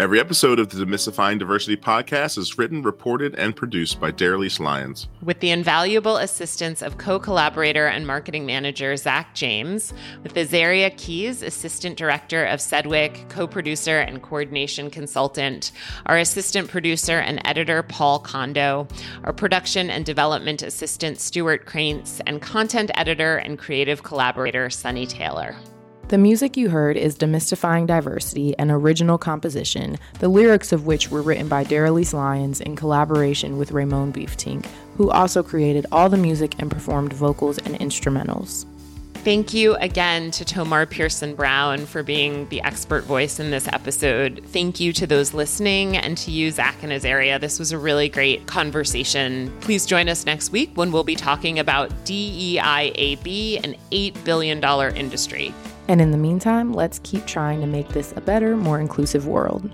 [0.02, 5.08] Every episode of the Demystifying Diversity podcast is written, reported, and produced by Daralyse Lyons.
[5.22, 11.44] With the invaluable assistance of co collaborator and marketing manager Zack James, with Azaria Keys,
[11.44, 15.72] assistant director of CEDWC, co producer and coordination consultant,
[16.08, 18.88] our assistant producer and editor Paul Kondo,
[19.24, 25.56] our production and development assistant Stuart Krantz, and content editor and creative collaborator Sunny Taylor.
[26.12, 31.22] The music you heard is Demystifying Diversity, an original composition, the lyrics of which were
[31.22, 34.66] written by Daralyse Lyons in collaboration with Raymond Beeftink,
[34.98, 38.66] who also created all the music and performed vocals and instrumentals.
[39.24, 44.44] Thank you again to Tomar Pierson-Brown for being the expert voice in this episode.
[44.48, 47.40] Thank you to those listening and to you, Zack and Azaria.
[47.40, 49.50] This was a really great conversation.
[49.62, 54.62] Please join us next week when we'll be talking about DEIAB, an $8 billion
[54.98, 55.54] industry.
[55.92, 59.70] And in the meantime, let's keep trying to make this a better, more inclusive world.